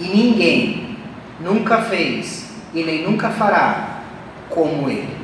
[0.00, 0.96] E ninguém
[1.40, 2.47] nunca fez
[2.80, 4.02] e nem nunca fará
[4.48, 5.16] como Ele.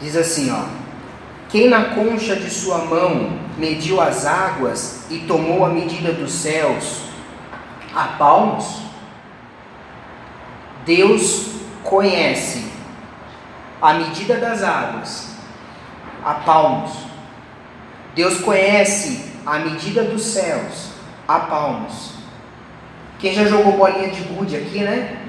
[0.00, 0.64] Diz assim, ó:
[1.48, 7.02] Quem na concha de sua mão mediu as águas e tomou a medida dos céus
[7.94, 8.82] a palmos?
[10.84, 12.64] Deus conhece
[13.80, 15.34] a medida das águas
[16.24, 16.92] a palmos.
[18.14, 20.92] Deus conhece a medida dos céus
[21.26, 22.14] a palmos.
[23.18, 25.23] Quem já jogou bolinha de gude aqui, né?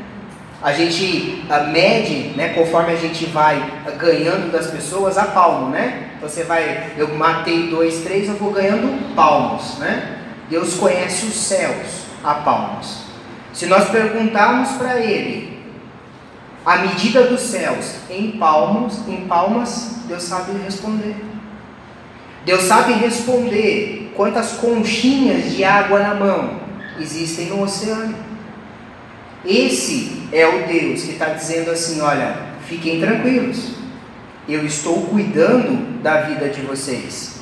[0.66, 3.64] A gente mede, né, conforme a gente vai
[4.00, 6.10] ganhando das pessoas, a palmo, né?
[6.18, 10.18] Então você vai, eu matei dois, três, eu vou ganhando palmos, né?
[10.50, 13.04] Deus conhece os céus a palmos.
[13.54, 15.64] Se nós perguntarmos para Ele
[16.66, 21.16] a medida dos céus em palmos, em palmas, Deus sabe responder.
[22.44, 26.60] Deus sabe responder quantas conchinhas de água na mão
[27.00, 28.35] existem no oceano.
[29.46, 32.36] Esse é o Deus que está dizendo assim: olha,
[32.68, 33.76] fiquem tranquilos,
[34.50, 37.36] eu estou cuidando da vida de vocês.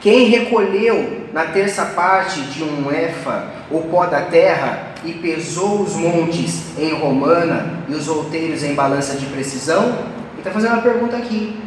[0.00, 5.94] Quem recolheu na terça parte de um efa o pó da terra e pesou os
[5.94, 9.84] montes em romana e os outeiros em balança de precisão?
[10.32, 11.58] Ele está fazendo uma pergunta aqui.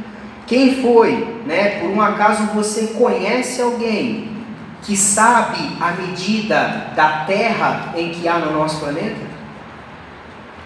[0.46, 1.80] Quem foi, né?
[1.82, 4.37] Por um acaso você conhece alguém
[4.84, 9.38] que sabe a medida da terra em que há no nosso planeta?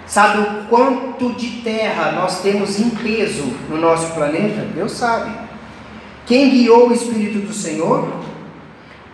[0.06, 4.68] Sabe o quanto de terra nós temos em peso no nosso planeta?
[4.76, 5.32] Deus sabe.
[6.26, 8.08] Quem guiou o Espírito do Senhor?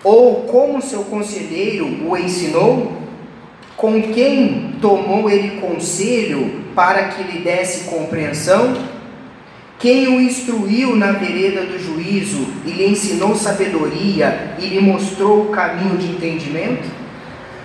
[0.03, 2.97] Ou como seu conselheiro o ensinou?
[3.75, 8.75] Com quem tomou ele conselho para que lhe desse compreensão?
[9.79, 15.49] Quem o instruiu na vereda do juízo e lhe ensinou sabedoria e lhe mostrou o
[15.49, 16.89] caminho de entendimento?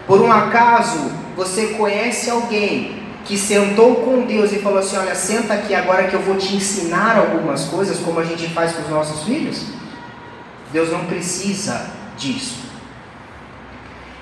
[0.06, 5.54] Por um acaso você conhece alguém que sentou com Deus e falou assim: Olha, senta
[5.54, 8.90] aqui agora que eu vou te ensinar algumas coisas, como a gente faz com os
[8.90, 9.64] nossos filhos?
[10.70, 11.86] Deus não precisa
[12.18, 12.60] disso.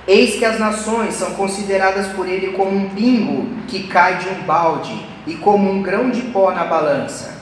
[0.06, 4.42] Eis que as nações são consideradas por ele como um pingo que cai de um
[4.42, 4.94] balde
[5.26, 7.39] e como um grão de pó na balança.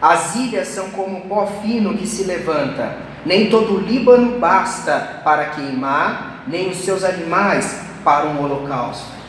[0.00, 2.96] As ilhas são como pó fino que se levanta.
[3.24, 9.20] Nem todo o Líbano basta para queimar, nem os seus animais para um holocausto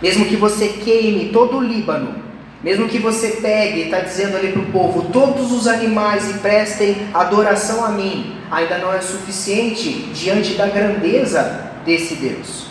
[0.00, 2.14] mesmo que você queime todo o Líbano,
[2.62, 6.96] mesmo que você pegue, está dizendo ali para o povo, todos os animais e prestem
[7.12, 12.66] adoração a mim, ainda não é suficiente diante da grandeza desse Deus.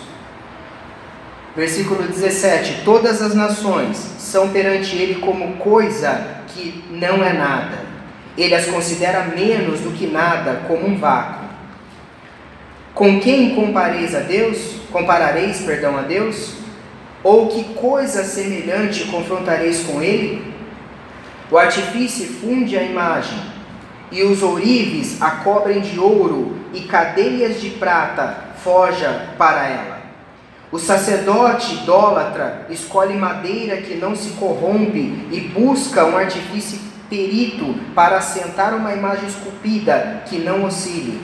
[1.55, 7.79] Versículo 17: Todas as nações são perante ele como coisa que não é nada.
[8.37, 11.47] Ele as considera menos do que nada, como um vácuo.
[12.93, 14.77] Com quem compareis a Deus?
[14.91, 16.53] Comparareis, perdão, a Deus?
[17.23, 20.53] Ou que coisa semelhante confrontareis com ele?
[21.49, 23.39] O artifício funde a imagem,
[24.11, 29.96] e os ourives a cobrem de ouro, e cadeias de prata forja para ela.
[30.71, 38.17] O sacerdote idólatra escolhe madeira que não se corrompe e busca um artifício perito para
[38.17, 41.21] assentar uma imagem esculpida que não oscile.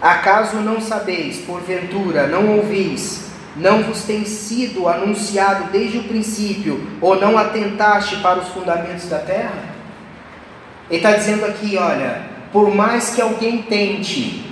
[0.00, 7.20] Acaso não sabeis, porventura, não ouvis, não vos tem sido anunciado desde o princípio, ou
[7.20, 9.64] não atentaste para os fundamentos da terra?
[10.90, 14.44] Ele está dizendo aqui: olha, por mais que alguém tente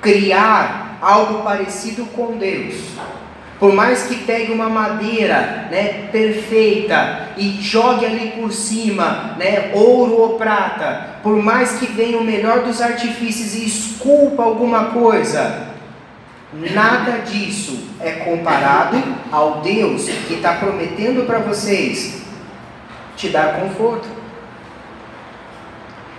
[0.00, 2.76] criar algo parecido com Deus,
[3.58, 10.16] por mais que pegue uma madeira né, perfeita e jogue ali por cima né, ouro
[10.20, 15.72] ou prata, por mais que venha o melhor dos artifícios e esculpa alguma coisa,
[16.52, 22.20] Nada disso é comparado ao Deus que está prometendo para vocês
[23.16, 24.06] te dar conforto.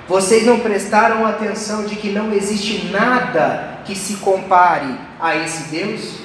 [0.08, 6.20] Vocês não prestaram atenção de que não existe nada que se compare a esse Deus?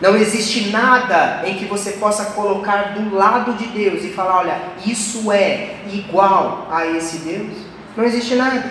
[0.00, 4.60] Não existe nada em que você possa colocar do lado de Deus e falar: olha,
[4.84, 7.52] isso é igual a esse Deus?
[7.96, 8.64] Não existe nada.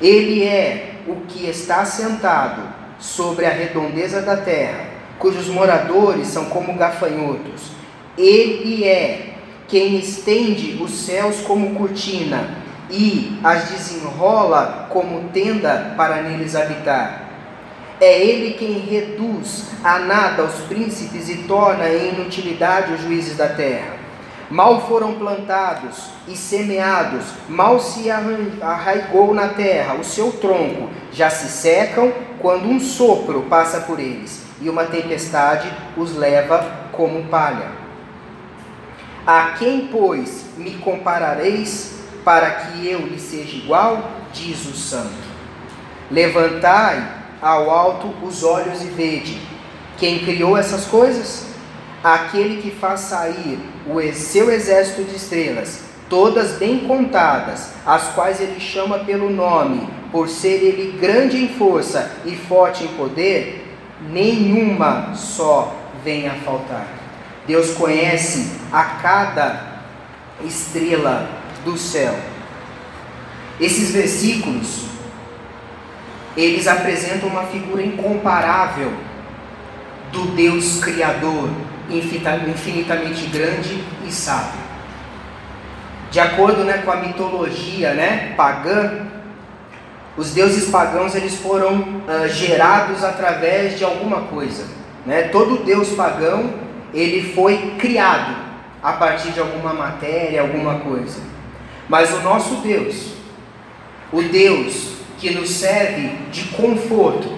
[0.00, 2.62] Ele é o que está sentado
[2.98, 4.86] sobre a redondeza da terra,
[5.18, 7.72] cujos moradores são como gafanhotos.
[8.16, 9.34] Ele é
[9.68, 17.22] quem estende os céus como cortina e as desenrola como tenda para neles habitar.
[18.00, 23.48] É ele quem reduz a nada os príncipes e torna em inutilidade os juízes da
[23.48, 23.94] terra.
[24.50, 31.48] Mal foram plantados e semeados, mal se arraigou na terra o seu tronco, já se
[31.48, 37.72] secam quando um sopro passa por eles e uma tempestade os leva como palha.
[39.26, 44.10] A quem, pois, me comparareis para que eu lhe seja igual?
[44.32, 45.12] Diz o Santo.
[46.10, 47.06] Levantai
[47.40, 49.38] ao alto os olhos e vede.
[49.98, 51.46] Quem criou essas coisas?
[52.02, 58.60] Aquele que faz sair o seu exército de estrelas, todas bem contadas, as quais ele
[58.60, 63.76] chama pelo nome, por ser ele grande em força e forte em poder,
[64.10, 66.86] nenhuma só vem a faltar.
[67.46, 69.74] Deus conhece a cada
[70.44, 72.14] estrela do céu.
[73.60, 74.84] Esses versículos
[76.36, 78.92] eles apresentam uma figura incomparável
[80.10, 81.48] do Deus criador,
[81.88, 84.64] infinitamente grande e sábio.
[86.10, 89.06] De acordo né, com a mitologia né, pagã,
[90.16, 94.64] os deuses pagãos eles foram uh, gerados através de alguma coisa.
[95.04, 95.22] Né?
[95.22, 96.54] Todo deus pagão
[96.92, 98.36] ele foi criado
[98.82, 101.33] a partir de alguma matéria, alguma coisa.
[101.88, 103.14] Mas o nosso Deus,
[104.12, 107.32] o Deus que nos serve de conforto,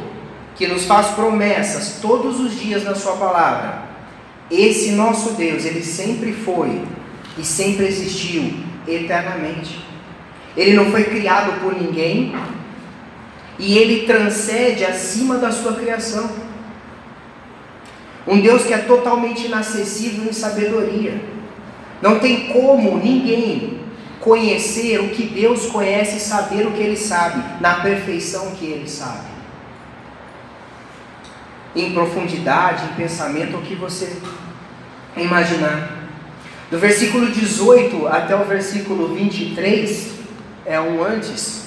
[0.54, 3.86] que nos faz promessas todos os dias na Sua palavra,
[4.50, 6.82] esse nosso Deus, ele sempre foi
[7.36, 8.52] e sempre existiu
[8.86, 9.84] eternamente.
[10.56, 12.34] Ele não foi criado por ninguém
[13.58, 16.30] e ele transcende acima da sua criação.
[18.26, 21.20] Um Deus que é totalmente inacessível em sabedoria.
[22.00, 23.75] Não tem como ninguém
[24.26, 28.88] conhecer o que Deus conhece e saber o que Ele sabe, na perfeição que Ele
[28.88, 29.24] sabe.
[31.76, 34.20] Em profundidade, em pensamento, o que você
[35.16, 36.08] imaginar.
[36.68, 40.14] Do versículo 18 até o versículo 23,
[40.64, 41.66] é um antes.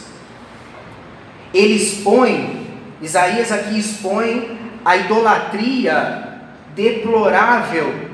[1.54, 2.68] Ele expõe,
[3.02, 6.42] Isaías aqui expõe a idolatria
[6.76, 8.10] deplorável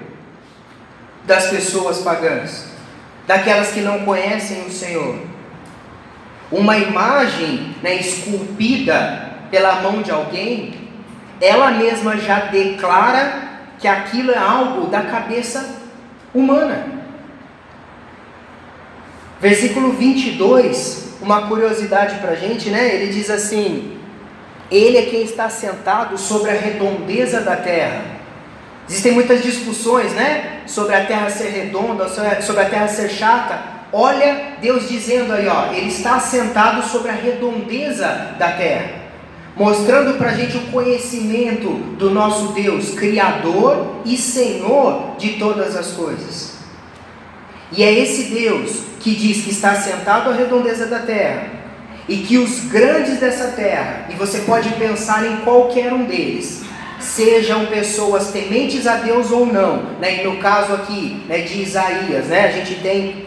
[1.25, 2.74] das pessoas pagãs
[3.27, 5.17] daquelas que não conhecem o Senhor.
[6.51, 10.73] Uma imagem né, esculpida pela mão de alguém,
[11.41, 13.43] ela mesma já declara
[13.79, 15.81] que aquilo é algo da cabeça
[16.33, 16.87] humana.
[19.41, 22.95] Versículo 22, uma curiosidade para a gente, né?
[22.95, 23.97] Ele diz assim:
[24.71, 28.15] Ele é quem está sentado sobre a redondeza da terra
[28.87, 30.54] Existem muitas discussões, né?
[30.65, 33.75] Sobre a terra ser redonda, sobre a terra ser chata.
[33.93, 38.89] Olha Deus dizendo aí, ó, Ele está assentado sobre a redondeza da terra,
[39.55, 45.91] mostrando para a gente o conhecimento do nosso Deus, Criador e Senhor de todas as
[45.91, 46.55] coisas.
[47.71, 51.47] E é esse Deus que diz que está assentado à redondeza da terra
[52.07, 56.64] e que os grandes dessa terra, e você pode pensar em qualquer um deles,
[57.05, 59.83] sejam pessoas tementes a Deus ou não.
[59.99, 60.21] Né?
[60.21, 63.25] E no caso aqui né, de Isaías, né, a gente tem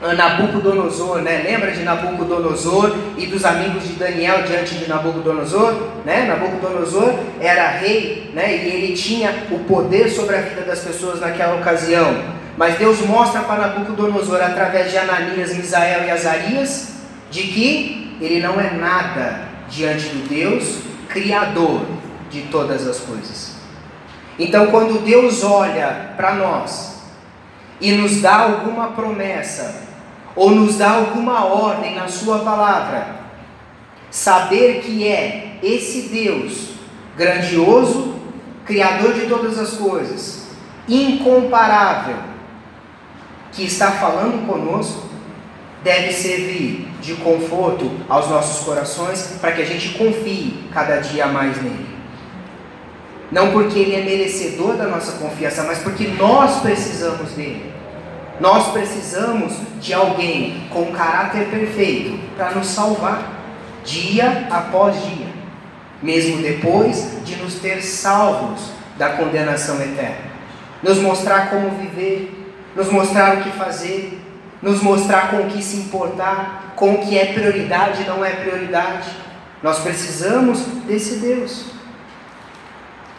[0.00, 1.42] Nabucodonosor, né?
[1.44, 5.74] Lembra de Nabucodonosor e dos amigos de Daniel diante de Nabucodonosor,
[6.04, 6.24] né?
[6.24, 8.58] Nabucodonosor era rei, né?
[8.58, 12.14] E ele tinha o poder sobre a vida das pessoas naquela ocasião.
[12.56, 16.92] Mas Deus mostra para Nabucodonosor através de Ananias, Misael e Azarias
[17.28, 21.80] de que ele não é nada diante do Deus criador
[22.30, 23.56] de todas as coisas.
[24.38, 27.02] Então, quando Deus olha para nós
[27.80, 29.82] e nos dá alguma promessa,
[30.36, 33.16] ou nos dá alguma ordem na Sua palavra,
[34.10, 36.74] saber que é esse Deus
[37.16, 38.16] grandioso,
[38.64, 40.48] Criador de todas as coisas,
[40.86, 42.16] incomparável,
[43.50, 45.08] que está falando conosco,
[45.82, 51.62] deve servir de conforto aos nossos corações para que a gente confie cada dia mais
[51.62, 51.87] nele.
[53.30, 57.72] Não porque ele é merecedor da nossa confiança, mas porque nós precisamos dele.
[58.40, 63.36] Nós precisamos de alguém com caráter perfeito para nos salvar,
[63.84, 65.26] dia após dia,
[66.02, 70.28] mesmo depois de nos ter salvos da condenação eterna.
[70.82, 74.20] Nos mostrar como viver, nos mostrar o que fazer,
[74.62, 78.30] nos mostrar com o que se importar, com o que é prioridade e não é
[78.30, 79.10] prioridade.
[79.62, 81.77] Nós precisamos desse Deus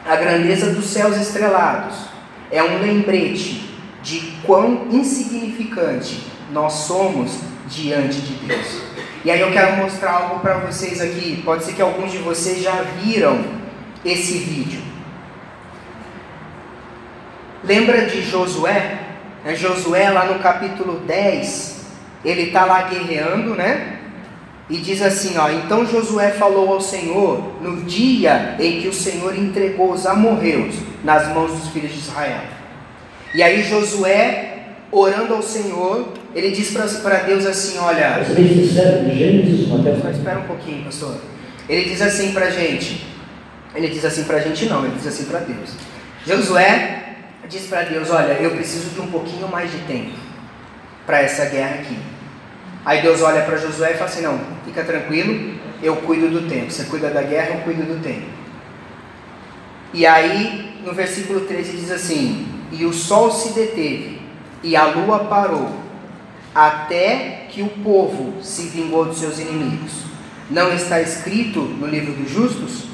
[0.09, 1.95] a grandeza dos céus estrelados
[2.49, 3.69] é um lembrete
[4.01, 7.37] de quão insignificante nós somos
[7.67, 8.81] diante de Deus.
[9.23, 11.39] E aí eu quero mostrar algo para vocês aqui.
[11.45, 13.39] Pode ser que alguns de vocês já viram
[14.03, 14.81] esse vídeo.
[17.63, 19.01] Lembra de Josué?
[19.45, 21.85] É Josué lá no capítulo 10,
[22.25, 23.98] ele está lá guerreando, né?
[24.69, 29.35] E diz assim, ó, então Josué falou ao Senhor no dia em que o Senhor
[29.35, 32.41] entregou os amorreus nas mãos dos filhos de Israel.
[33.33, 34.59] E aí Josué,
[34.91, 38.23] orando ao Senhor, ele diz para Deus assim, olha...
[40.01, 41.15] Só espera um pouquinho, pastor.
[41.67, 43.07] Ele diz assim para a gente,
[43.73, 45.71] ele diz assim para a gente não, ele diz assim para Deus.
[46.27, 47.15] Josué
[47.47, 50.11] diz para Deus, olha, eu preciso de um pouquinho mais de tempo
[51.07, 51.97] para essa guerra aqui.
[52.85, 54.39] Aí Deus olha para Josué e fala assim: Não,
[54.79, 56.71] fica tranquilo, eu cuido do tempo.
[56.71, 58.27] Você cuida da guerra, eu cuido do tempo.
[59.93, 64.21] E aí, no versículo 13 diz assim: E o sol se deteve,
[64.63, 65.71] e a lua parou,
[66.53, 70.03] até que o povo se vingou dos seus inimigos.
[70.49, 72.85] Não está escrito no livro dos justos?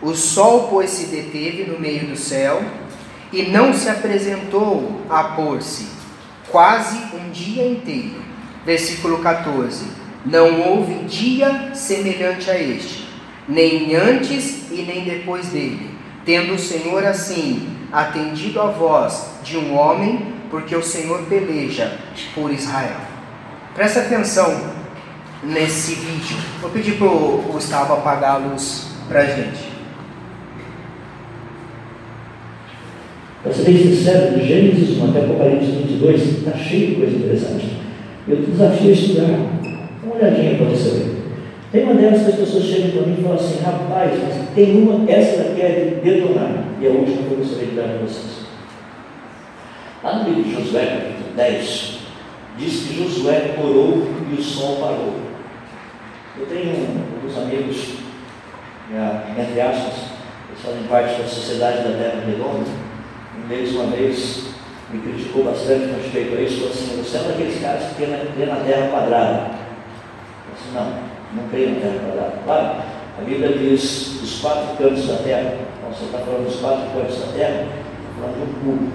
[0.00, 2.62] O sol, pois, se deteve no meio do céu,
[3.32, 5.86] e não se apresentou a pôr-se,
[6.48, 8.30] quase um dia inteiro
[8.64, 9.84] versículo 14:
[10.24, 13.06] não houve dia semelhante a este,
[13.48, 15.90] nem antes e nem depois dele,
[16.24, 21.98] tendo o Senhor assim atendido a voz de um homem, porque o Senhor peleja
[22.34, 22.96] por Israel.
[23.74, 24.72] Presta atenção
[25.42, 26.36] nesse vídeo.
[26.60, 29.70] Vou pedir para o Gustavo apagar a luz para a gente.
[33.42, 37.80] Para ser bem sincero, Gênesis 1 até Apocalipse 22 está cheio de coisa interessante.
[38.28, 39.59] Eu desafio a estudar
[40.20, 41.20] Olhadinha para você ver.
[41.72, 44.82] Tem uma delas que as pessoas chegam para mim e falam assim, rapaz, mas tem
[44.82, 46.64] uma, essa daqui é de detonar.
[46.80, 48.40] E a última que eu gostaria de dar para vocês.
[50.02, 51.98] Lá no livro de Josué, capítulo 10,
[52.58, 55.14] diz que Josué orou e o sol parou.
[56.38, 57.94] Eu tenho alguns amigos,
[59.38, 59.94] entre aspas,
[60.48, 62.70] eles fazem parte da Sociedade da Terra Redonda.
[63.38, 64.46] Um deles, uma vez,
[64.92, 67.94] me criticou bastante com respeito a isso, falou assim, você é um daqueles caras que
[67.94, 69.59] crê na, na Terra quadrada.
[70.74, 70.92] Não,
[71.34, 72.38] não creio na Terra quadrada.
[72.44, 72.82] Claro,
[73.18, 75.54] a Bíblia diz os quatro cantos da Terra.
[75.78, 78.92] Então, você está falando dos quatro cantos da Terra, está falando de um cubo.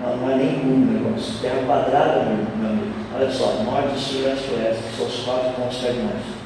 [0.00, 1.40] Não, não é nem cubo o negócio.
[1.40, 2.98] Terra quadrada, meu, amigo.
[3.14, 6.38] Olha só, norte, sul, leste, oeste, são os quatro pontos cardinais.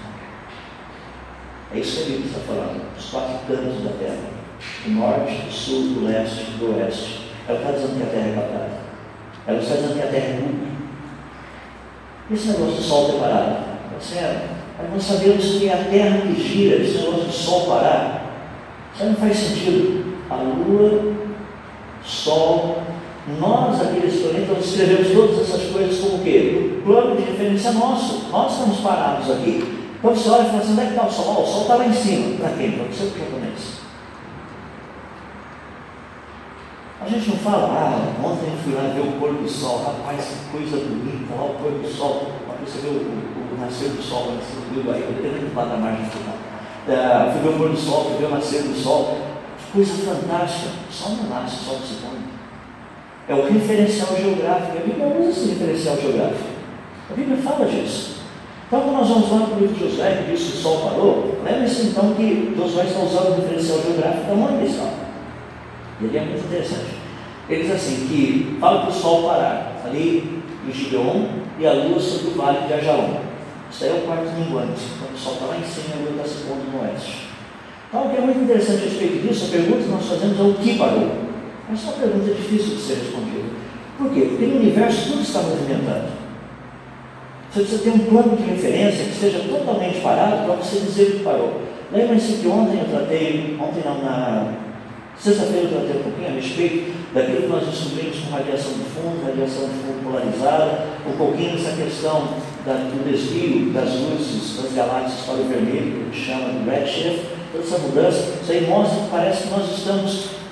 [1.75, 4.33] É isso que a Bíblia está falando, os quatro cantos da Terra.
[4.87, 7.31] O norte, o sul, o leste o oeste.
[7.49, 8.71] Ela está dizendo que a Terra é quadrada.
[9.47, 10.73] Ela está dizendo que a Terra é cubo.
[12.31, 13.19] Esse negócio do sol ter
[14.03, 14.51] certo?
[14.79, 18.23] Mas nós sabemos que a Terra que gira, esse negócio do sol parar,
[18.95, 20.13] isso não faz sentido.
[20.29, 21.13] A Lua,
[22.05, 22.83] Sol,
[23.39, 26.79] nós, aqueles planetas, escrevemos todas essas coisas como o quê?
[26.79, 28.29] O plano de referência nosso.
[28.31, 29.89] Nós estamos parados aqui.
[29.99, 31.43] Então você olha e fala assim, onde é que está o sol?
[31.43, 32.37] o sol está lá em cima.
[32.39, 32.73] Para quem?
[32.73, 33.83] Para você ou japonês?
[37.01, 40.25] A gente não fala, ah, ontem eu fui lá ver o pôr do sol, rapaz,
[40.25, 42.31] que coisa bonita, lá o pôr do sol,
[42.65, 43.32] você vê o, o, o
[43.63, 46.37] nascer do sol cima do Rio Bahia, dependendo do patamar de final.
[46.89, 49.19] É, fui ver o pôr do sol, fui ver o nascer do sol,
[49.59, 50.71] que coisa fantástica.
[50.89, 52.19] O sol não nasce, o sol se põe.
[53.29, 54.79] É o referencial geográfico.
[54.79, 56.51] A Bíblia usa esse referencial geográfico.
[57.11, 58.23] A Bíblia fala disso.
[58.67, 60.81] Então, quando nós vamos lá para o livro de Josué, que diz que o sol
[60.81, 64.89] parou, lembre-se então que Josué está usando o referencial geográfico da mãe está.
[66.01, 66.97] Ele é muito interessante.
[67.49, 71.27] Ele diz assim, que fala para o sol parar, ali em Gibeon,
[71.59, 73.32] e a lua sobre o vale de Ajalon.
[73.73, 76.03] Isso aí é o quarto minguante, quando o sol está lá em cima e a
[76.03, 77.29] lua está se pondo no oeste.
[77.89, 80.43] Então, o que é muito interessante a respeito disso, a pergunta que nós fazemos é
[80.43, 81.09] o que parou.
[81.73, 83.49] Essa é uma pergunta difícil de ser respondida.
[83.97, 84.21] Por quê?
[84.29, 86.09] Porque no universo tudo está movimentando.
[87.51, 91.25] Você precisa ter um plano de referência que esteja totalmente parado para você dizer que
[91.25, 91.63] parou.
[91.93, 94.53] Lembre-se que ontem eu tratei, ontem não, na
[95.19, 99.25] sexta-feira eu tratei um pouquinho a respeito daquilo que nós descobrimos com radiação de fundo,
[99.25, 102.29] radiação de fundo polarizada, um pouquinho dessa questão
[102.65, 107.65] da, do desvio das luzes das galáxias para o vermelho, que chama de redshift, toda
[107.65, 110.43] essa mudança, isso aí mostra que parece que nós estamos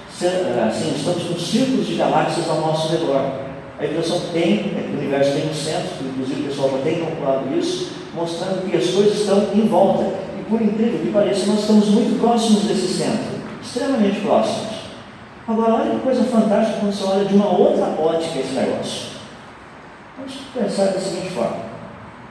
[0.69, 3.49] assim, estamos com círculos de galáxias ao nosso redor.
[3.79, 7.59] A que tem é o universo tem um centro, inclusive o pessoal já tem calculado
[7.59, 10.05] isso, mostrando que as coisas estão em volta.
[10.39, 14.81] E por incrível que pareça, nós estamos muito próximos desse centro, extremamente próximos.
[15.49, 19.03] Agora, olha que coisa fantástica quando você olha de uma outra ótica esse negócio.
[20.19, 21.70] Vamos pensar da seguinte forma: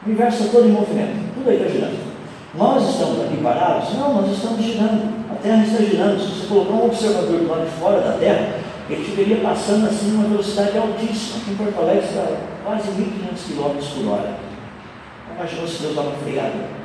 [0.04, 2.10] o universo está todo em movimento, tudo aí está girando.
[2.56, 3.94] Nós estamos aqui parados?
[3.94, 5.20] Não, nós estamos girando.
[5.42, 6.20] Terra está girando.
[6.20, 8.56] Se você colocar um observador do lado de fora da Terra,
[8.90, 11.38] ele estiveria passando assim numa velocidade altíssima.
[11.38, 12.28] Aqui em Porto Alegre está
[12.64, 14.36] quase 1.500 km por hora.
[15.36, 16.80] Imaginou se Deus dava freada?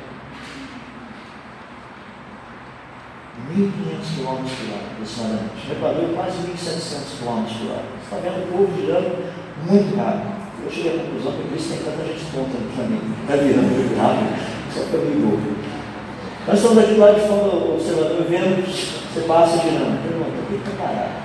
[3.51, 3.71] 1.500
[4.15, 5.71] km por hora, aproximadamente.
[5.71, 7.83] Equador, quase 1.700 km por hora.
[7.99, 9.33] Você está vendo o povo girando
[9.67, 10.34] muito rápido.
[10.65, 13.05] Eu cheguei à conclusão que por isso tem tanta gente contra no planeta.
[13.21, 14.33] Está virando muito rápido,
[14.73, 15.53] só que eu me envolvo.
[16.47, 20.01] Nós estamos aqui lá de fora, observador vendo, você passa girando.
[20.01, 21.21] Pergunta, por que está parado?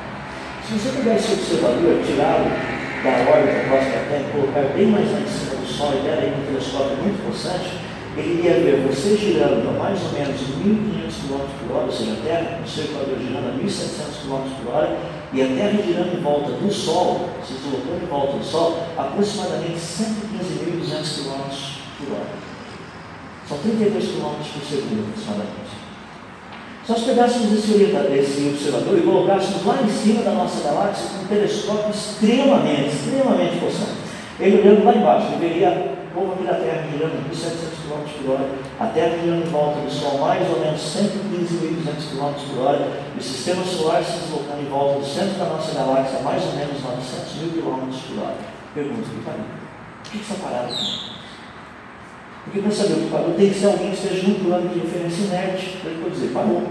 [0.61, 2.53] Se você pegar esse observador, tirá-lo
[3.01, 6.05] da órbita próxima da Terra e colocar bem mais lá em cima do Sol e
[6.05, 7.81] der aí um telescópio muito possante,
[8.21, 12.13] ele ia ver você girando a mais ou menos 1.500 km por hora, ou seja,
[12.13, 14.97] a Terra, o seu equador girando a 1.700 km por hora,
[15.33, 19.79] e a Terra girando em volta do Sol, se deslocando em volta do Sol, aproximadamente
[19.79, 22.41] 115.200 km por hora.
[23.49, 25.81] São 32 km por segundo, aproximadamente.
[26.85, 31.29] Se nós pegássemos esse, observador e colocássemos lá em cima da nossa galáxia com um
[31.29, 34.01] telescópio extremamente, extremamente possante,
[34.41, 38.33] ele olhando lá embaixo, ele veria o povo aqui da Terra girando 1.700 km por
[38.33, 38.49] hora,
[38.81, 43.19] a Terra girando em volta do Sol mais ou menos 115.200 km por hora, e
[43.19, 46.83] o sistema solar se deslocando em volta do centro da nossa galáxia mais ou menos
[46.83, 48.37] 900 mil km por hora.
[48.75, 49.45] Pergunta, que pariu.
[50.03, 51.11] Por que está parado aqui?
[52.45, 54.81] Porque para saber o que parou, tem que ser alguém que esteja num plano de
[54.81, 56.63] referência inerte, para ele poder dizer, parou.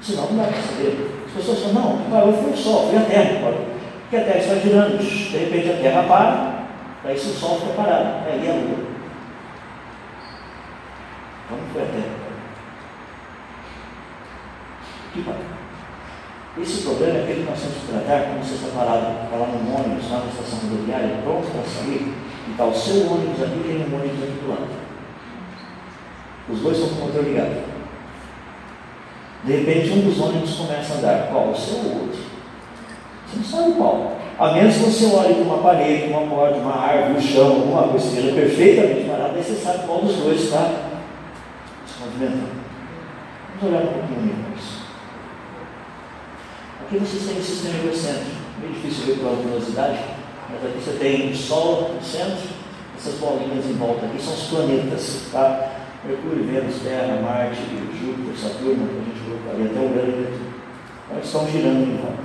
[0.00, 1.10] Senão não dá para saber.
[1.26, 3.66] As pessoas falam, não, o que parou foi o Sol, foi a Terra parou.
[4.02, 6.64] Porque a Terra está girando, de repente a Terra para,
[7.02, 8.89] daí se o Sol fica parado, aí é a Lua.
[11.50, 12.14] Então não foi a Terra.
[15.12, 15.40] Que parou.
[16.58, 19.74] Esse problema é aquele que nós temos que tratar quando você está parado, lá no
[19.74, 22.14] ônibus, lá na estação rodoviária, pronto para sair,
[22.46, 24.68] e está o seu ônibus aqui e tem um ônibus aqui do lado.
[26.48, 27.70] Os dois estão com o motor ligado.
[29.44, 31.28] De repente, um dos ônibus começa a andar.
[31.30, 31.50] Qual?
[31.50, 32.20] O seu ou outro?
[33.26, 34.16] Você não sabe qual.
[34.38, 37.88] A menos que você olhe para uma parede, uma porta, uma árvore, um chão, alguma
[37.88, 40.89] coisa esteja perfeitamente parada, aí você sabe qual dos dois está
[42.00, 44.80] Vamos olhar um pouquinho universo.
[46.80, 48.40] Aqui vocês têm o sistema egocêntrico.
[48.58, 49.98] Meio difícil ver pela luminosidade,
[50.48, 52.48] mas aqui você tem o Sol no centro,
[52.96, 55.72] essas bolinhas em volta aqui são os planetas, tá?
[56.04, 57.60] Mercúrio, Vênus, Terra, Marte,
[58.00, 60.40] Júpiter, Saturno, que a gente colocou ali até o grande.
[61.04, 62.22] Então, estão girando em volta.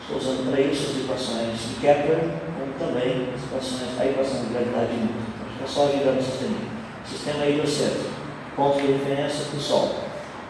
[0.00, 4.52] Estou usando para isso as equações de Kepler, como também as equações, a equação de
[4.52, 5.26] gravidade de Newton.
[5.34, 6.56] Então, fica só girando o sistema.
[7.04, 8.15] O sistema é heliocêntrico,
[8.56, 9.94] ponto de referência do Sol.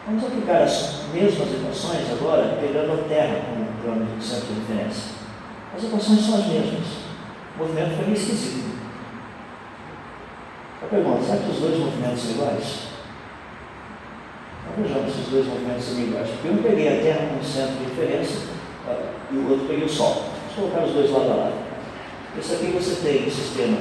[0.06, 5.16] Vamos aplicar as mesmas equações agora, pegando a Terra como plano de centro de referência.
[5.76, 6.86] As equações são as mesmas.
[7.56, 8.76] O movimento foi meio esquisito.
[10.80, 12.86] Eu pergunto, será que os dois movimentos são iguais?
[14.62, 16.28] Então vejamos se os dois movimentos são iguais.
[16.30, 18.40] Porque eu peguei a Terra como centro de referência
[18.86, 20.22] uh, e o outro peguei o Sol.
[20.22, 21.54] Vamos colocar os dois lado a lado.
[22.38, 23.78] Esse aqui você tem o sistema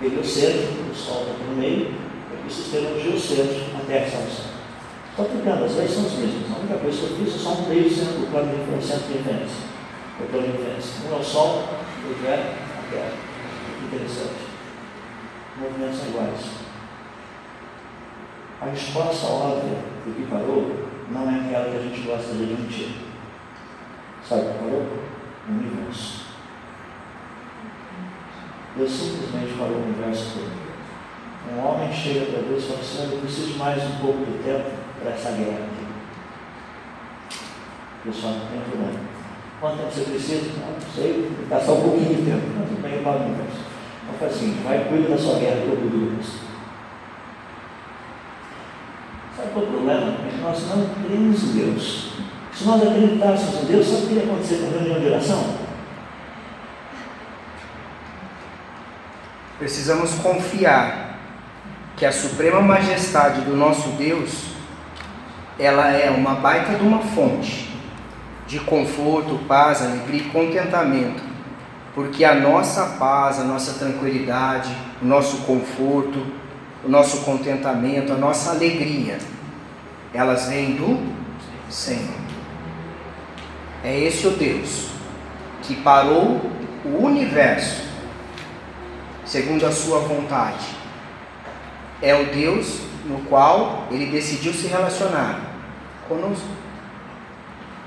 [0.00, 2.03] heliocêntrico, o Sol está aqui no meio,
[2.46, 4.54] e sistema a Terra está no centro.
[5.10, 6.50] Estou aplicando, as leis são as mesmas.
[6.50, 9.06] A única coisa que eu fiz é só um meio centro do plano de centro
[9.06, 9.64] de referência.
[10.20, 10.92] O plano de referência.
[11.08, 11.64] Um é o Sol,
[12.04, 13.12] o outro é a Terra.
[13.86, 14.54] Interessante
[15.56, 16.50] movimentos são iguais.
[18.60, 22.96] A resposta óbvia do que parou não é aquela que a gente gosta de admitir.
[24.26, 24.86] Sabe o que parou?
[25.46, 26.24] O universo.
[28.76, 30.63] Deus simplesmente parou o universo todo.
[31.52, 34.70] Um homem chega para Deus e fala assim, eu preciso mais um pouco de tempo
[35.00, 35.84] para essa guerra aqui.
[38.04, 39.00] Deus fala, não tem problema.
[39.60, 40.50] Quanto tempo você precisa?
[40.60, 42.46] Não, sei, passar um pouquinho de tempo.
[42.58, 43.60] Não, tudo bem, eu paro o universo.
[44.02, 46.22] Então faz assim, vai cuida da sua guerra que eu cuido
[49.36, 50.12] Sabe qual é o problema?
[50.12, 52.10] É que nós não cremos em Deus.
[52.52, 55.44] Se nós acreditássemos em Deus, sabe o que ia acontecer com a reunião de oração?
[59.58, 61.13] Precisamos confiar
[61.96, 64.46] que a suprema majestade do nosso Deus,
[65.58, 67.72] ela é uma baita de uma fonte
[68.46, 71.34] de conforto, paz, alegria e contentamento
[71.94, 76.26] porque a nossa paz, a nossa tranquilidade, o nosso conforto,
[76.84, 79.18] o nosso contentamento, a nossa alegria,
[80.12, 81.00] elas vêm do
[81.70, 82.24] Senhor.
[83.84, 84.88] É esse o Deus
[85.62, 86.40] que parou
[86.84, 87.84] o universo
[89.24, 90.83] segundo a sua vontade.
[92.02, 95.40] É o Deus no qual ele decidiu se relacionar
[96.08, 96.48] conosco.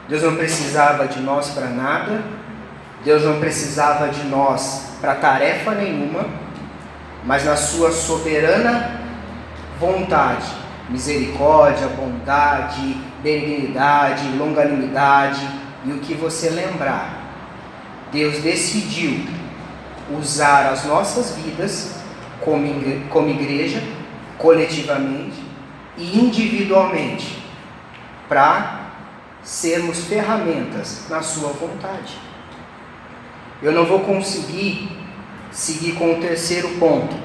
[0.08, 2.24] Deus não precisava de nós para nada,
[3.04, 6.26] Deus não precisava de nós para tarefa nenhuma,
[7.26, 9.02] mas na sua soberana
[9.80, 10.48] vontade,
[10.90, 15.46] misericórdia, bondade, benignidade, longanimidade
[15.86, 17.18] e o que você lembrar,
[18.12, 19.26] Deus decidiu
[20.18, 21.96] usar as nossas vidas
[22.42, 23.84] como igreja,
[24.38, 25.44] coletivamente
[25.98, 27.42] e individualmente,
[28.30, 28.92] para
[29.44, 32.18] sermos ferramentas na sua vontade.
[33.62, 34.90] Eu não vou conseguir
[35.52, 37.16] seguir com o terceiro ponto,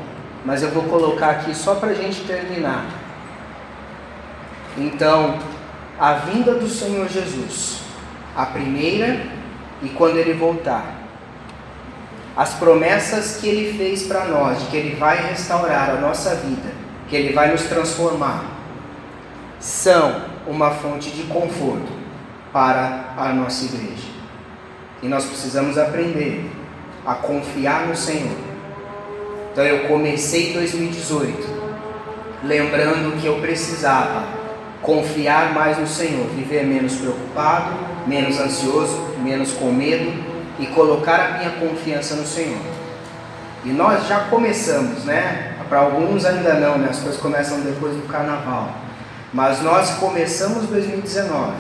[0.45, 2.87] mas eu vou colocar aqui só para a gente terminar.
[4.77, 5.39] Então,
[5.99, 7.81] a vinda do Senhor Jesus,
[8.35, 9.27] a primeira
[9.83, 11.03] e quando ele voltar,
[12.35, 16.82] as promessas que ele fez para nós, de que ele vai restaurar a nossa vida,
[17.13, 18.43] que ele vai nos transformar,
[19.61, 21.93] são uma fonte de conforto
[22.51, 24.09] para a nossa igreja.
[25.03, 26.51] E nós precisamos aprender
[27.05, 28.35] a confiar no Senhor.
[29.53, 31.61] Então eu comecei 2018
[32.43, 34.25] lembrando que eu precisava
[34.81, 37.75] confiar mais no Senhor, viver menos preocupado,
[38.07, 40.11] menos ansioso, menos com medo
[40.59, 42.59] e colocar a minha confiança no Senhor.
[43.67, 45.52] E nós já começamos, né?
[45.73, 46.89] Para alguns ainda não, né?
[46.91, 48.77] As coisas começam depois do carnaval.
[49.33, 51.55] Mas nós começamos 2019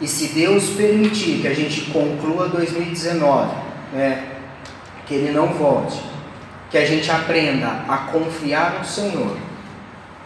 [0.00, 3.54] e se Deus permitir que a gente conclua 2019,
[3.92, 4.30] né,
[5.06, 6.02] que Ele não volte,
[6.68, 9.36] que a gente aprenda a confiar no Senhor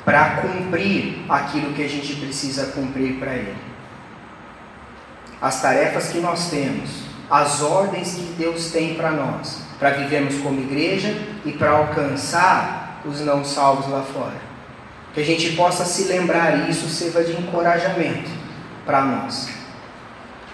[0.02, 3.58] para cumprir aquilo que a gente precisa cumprir para Ele.
[5.42, 10.60] As tarefas que nós temos, as ordens que Deus tem para nós, para vivermos como
[10.60, 11.14] igreja
[11.44, 14.48] e para alcançar os não salvos lá fora.
[15.14, 18.30] Que a gente possa se lembrar isso, sirva de encorajamento
[18.84, 19.50] para nós.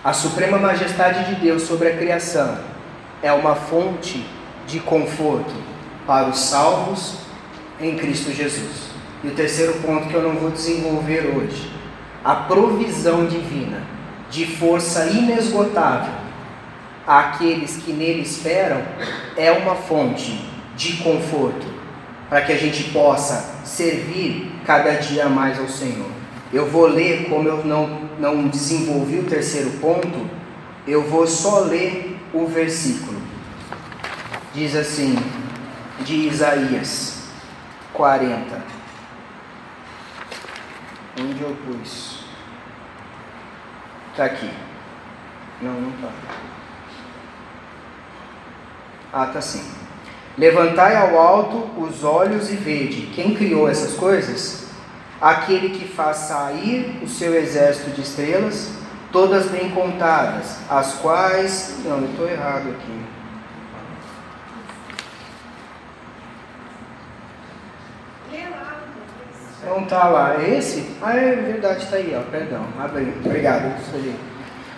[0.02, 2.58] A suprema majestade de Deus sobre a criação
[3.22, 4.24] é uma fonte
[4.66, 5.54] de conforto
[6.06, 7.16] para os salvos
[7.80, 8.90] em Cristo Jesus.
[9.22, 11.72] E o terceiro ponto que eu não vou desenvolver hoje,
[12.22, 13.82] a provisão divina
[14.30, 16.23] de força inesgotável
[17.06, 18.82] àqueles que nele esperam
[19.36, 21.66] é uma fonte de conforto
[22.28, 26.10] para que a gente possa servir cada dia mais ao Senhor.
[26.52, 30.28] Eu vou ler, como eu não, não desenvolvi o terceiro ponto,
[30.86, 33.20] eu vou só ler o versículo.
[34.54, 35.16] Diz assim,
[36.00, 37.28] de Isaías
[37.92, 38.62] 40.
[41.20, 42.24] Onde eu pus?
[44.10, 44.50] Está aqui.
[45.60, 46.53] Não, não está.
[49.14, 49.62] Está sim.
[50.36, 53.12] Levantai ao alto os olhos e vede.
[53.14, 54.64] Quem criou essas coisas?
[55.20, 58.72] Aquele que faz sair o seu exército de estrelas,
[59.12, 61.76] todas bem contadas, as quais.
[61.84, 63.14] Não, eu estou errado aqui.
[69.64, 70.42] Não está lá.
[70.42, 70.96] É esse?
[71.00, 72.30] Ah, é verdade, está aí, ó.
[72.30, 72.66] Perdão.
[73.24, 73.72] Obrigado.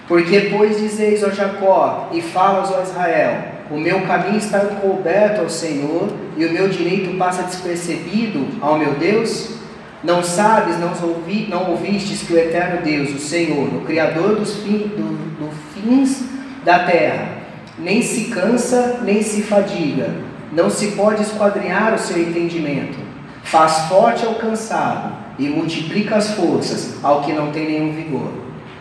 [0.06, 5.48] Porque, pois, dizeis ao Jacó e falas ao Israel: O meu caminho está encoberto ao
[5.48, 9.56] Senhor e o meu direito passa despercebido ao meu Deus?
[10.04, 14.54] Não sabes, não, ouvi, não ouvistes que o eterno Deus, o Senhor, o Criador dos,
[14.54, 16.24] do, do fins
[16.64, 17.38] da terra,
[17.78, 20.10] nem se cansa, nem se fadiga,
[20.52, 23.06] não se pode esquadrinhar o seu entendimento
[23.46, 28.32] Faz forte ao cansado e multiplica as forças ao que não tem nenhum vigor.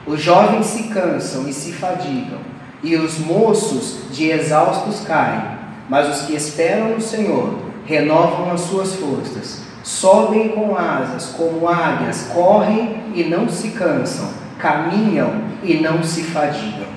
[0.08, 2.40] Os jovens se cansam e se fadigam,
[2.86, 5.42] e os moços de exaustos caem,
[5.90, 12.28] mas os que esperam no Senhor renovam as suas forças, sobem com asas como águias,
[12.32, 14.30] correm e não se cansam,
[14.60, 16.88] caminham e não se fadigam.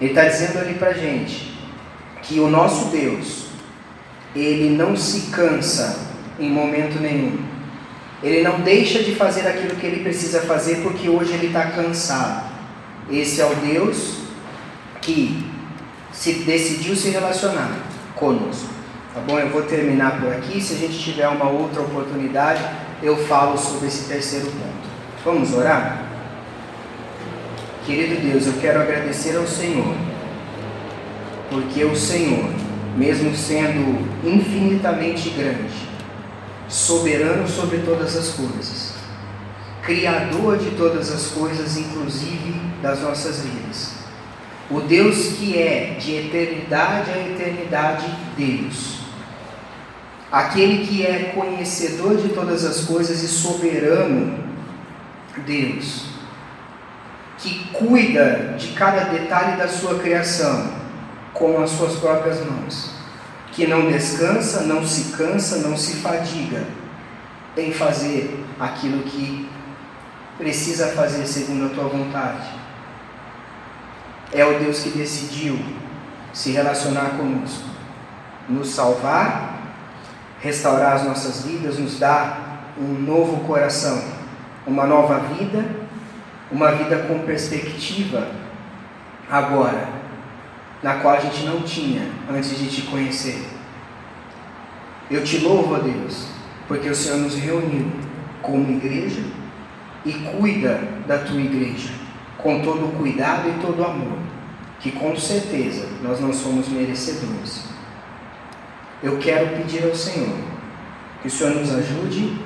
[0.00, 1.52] Ele está dizendo ali para gente
[2.22, 3.46] que o nosso Deus,
[4.36, 5.98] ele não se cansa
[6.38, 7.38] em momento nenhum.
[8.22, 12.54] Ele não deixa de fazer aquilo que ele precisa fazer porque hoje ele está cansado.
[13.10, 14.23] Esse é o Deus
[15.04, 15.46] que
[16.12, 17.70] se decidiu se relacionar
[18.16, 18.68] conosco.
[19.12, 19.38] Tá bom?
[19.38, 20.60] Eu vou terminar por aqui.
[20.60, 22.64] Se a gente tiver uma outra oportunidade,
[23.02, 24.88] eu falo sobre esse terceiro ponto.
[25.24, 26.02] Vamos orar?
[27.86, 29.94] Querido Deus, eu quero agradecer ao Senhor,
[31.50, 32.48] porque o Senhor,
[32.96, 35.88] mesmo sendo infinitamente grande,
[36.66, 38.94] soberano sobre todas as coisas,
[39.82, 43.93] criador de todas as coisas, inclusive das nossas vidas.
[44.70, 48.06] O Deus que é de eternidade a eternidade,
[48.36, 49.00] Deus.
[50.32, 54.42] Aquele que é conhecedor de todas as coisas e soberano,
[55.46, 56.06] Deus.
[57.38, 60.72] Que cuida de cada detalhe da sua criação
[61.32, 62.94] com as suas próprias mãos
[63.54, 66.66] que não descansa, não se cansa, não se fadiga
[67.56, 69.48] em fazer aquilo que
[70.36, 72.63] precisa fazer segundo a tua vontade.
[74.34, 75.58] É o Deus que decidiu
[76.32, 77.68] se relacionar conosco,
[78.48, 79.60] nos salvar,
[80.40, 84.02] restaurar as nossas vidas, nos dar um novo coração,
[84.66, 85.64] uma nova vida,
[86.50, 88.28] uma vida com perspectiva
[89.30, 89.88] agora
[90.82, 93.42] na qual a gente não tinha antes de te conhecer.
[95.10, 96.26] Eu te louvo, a Deus,
[96.68, 97.90] porque o Senhor nos reuniu
[98.42, 99.22] como igreja
[100.04, 101.90] e cuida da tua igreja
[102.36, 104.18] com todo o cuidado e todo o amor,
[104.84, 107.64] que com certeza nós não somos merecedores.
[109.02, 110.36] Eu quero pedir ao Senhor
[111.22, 112.38] que o Senhor nos ajude,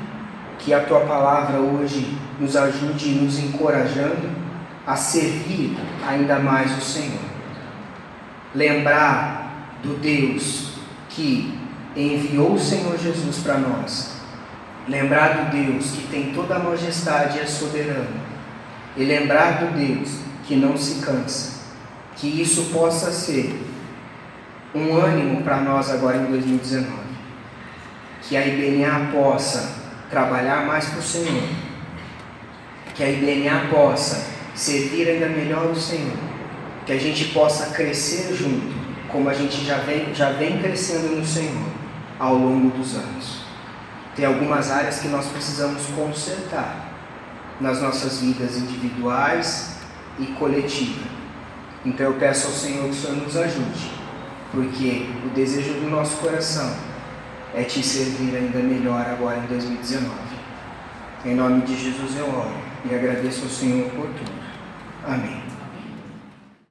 [0.61, 4.31] que a tua palavra hoje nos ajude nos encorajando
[4.87, 5.77] a servir
[6.07, 7.19] ainda mais o Senhor.
[8.55, 10.75] Lembrar do Deus
[11.09, 11.59] que
[11.97, 14.13] enviou o Senhor Jesus para nós,
[14.87, 18.21] lembrar do Deus que tem toda a majestade e é soberano,
[18.97, 21.58] e lembrar do Deus que não se cansa,
[22.19, 23.61] que isso possa ser
[24.75, 26.91] um ânimo para nós agora em 2019,
[28.23, 29.77] que a IBNA possa
[30.11, 31.49] trabalhar mais para o Senhor,
[32.95, 36.29] que a IBNA possa servir ainda melhor o Senhor
[36.89, 38.75] que a gente possa crescer junto,
[39.09, 41.69] como a gente já vem, já vem crescendo no Senhor
[42.19, 43.43] ao longo dos anos.
[44.17, 46.89] Tem algumas áreas que nós precisamos consertar
[47.61, 49.77] nas nossas vidas individuais
[50.19, 51.18] e coletivas.
[51.85, 53.91] Então eu peço ao Senhor que o Senhor nos ajude,
[54.53, 56.75] porque o desejo do nosso coração
[57.55, 60.11] é te servir ainda melhor agora em 2019.
[61.25, 62.55] Em nome de Jesus eu oro
[62.89, 64.33] e agradeço ao Senhor por tudo.
[65.07, 65.48] Amém.